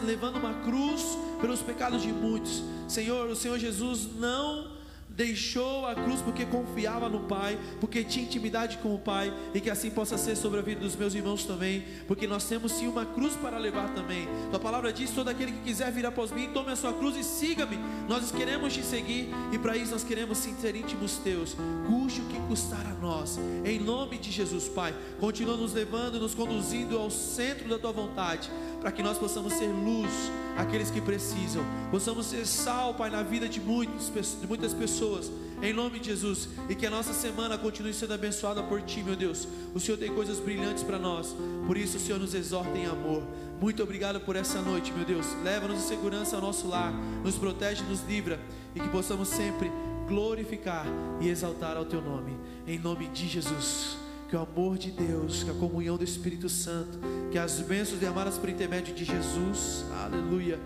[0.04, 2.62] levando uma cruz pelos pecados de muitos.
[2.88, 4.79] Senhor, o Senhor Jesus não
[5.20, 9.68] deixou a cruz porque confiava no Pai, porque tinha intimidade com o Pai, e que
[9.68, 13.04] assim possa ser sobre a vida dos meus irmãos também, porque nós temos sim uma
[13.04, 14.26] cruz para levar também.
[14.50, 17.22] Tua palavra diz: todo aquele que quiser vir após mim, tome a sua cruz e
[17.22, 17.78] siga-me.
[18.08, 21.54] Nós queremos te seguir e para isso nós queremos sim ser íntimos teus,
[21.86, 24.94] custe o que custar a nós, em nome de Jesus, Pai.
[25.18, 28.50] Continua nos levando, nos conduzindo ao centro da tua vontade,
[28.80, 30.10] para que nós possamos ser luz
[30.56, 34.10] àqueles que precisam, possamos ser sal, Pai, na vida de, muitos,
[34.40, 35.30] de muitas pessoas,
[35.62, 39.14] em nome de Jesus, e que a nossa semana continue sendo abençoada por Ti, meu
[39.14, 39.46] Deus.
[39.74, 41.34] O Senhor tem coisas brilhantes para nós,
[41.66, 43.22] por isso o Senhor nos exorta em amor.
[43.60, 45.26] Muito obrigado por essa noite, meu Deus.
[45.44, 48.40] Leva-nos em segurança ao nosso lar, nos protege, nos livra,
[48.74, 49.70] e que possamos sempre
[50.08, 50.86] glorificar
[51.20, 55.50] e exaltar ao Teu nome, em nome de Jesus que o amor de Deus, que
[55.50, 57.00] a comunhão do Espírito Santo,
[57.32, 60.56] que as bênçãos derramadas por intermédio de Jesus, aleluia,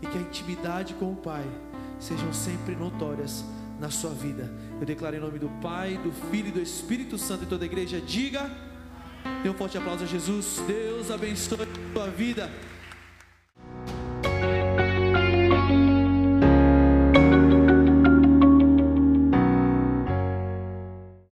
[0.00, 1.44] e que a intimidade com o Pai
[1.98, 3.44] sejam sempre notórias
[3.78, 4.50] na sua vida.
[4.80, 7.66] Eu declaro em nome do Pai, do Filho e do Espírito Santo e toda a
[7.66, 8.50] igreja, diga,
[9.42, 12.50] dê um forte aplauso a Jesus, Deus abençoe a tua vida.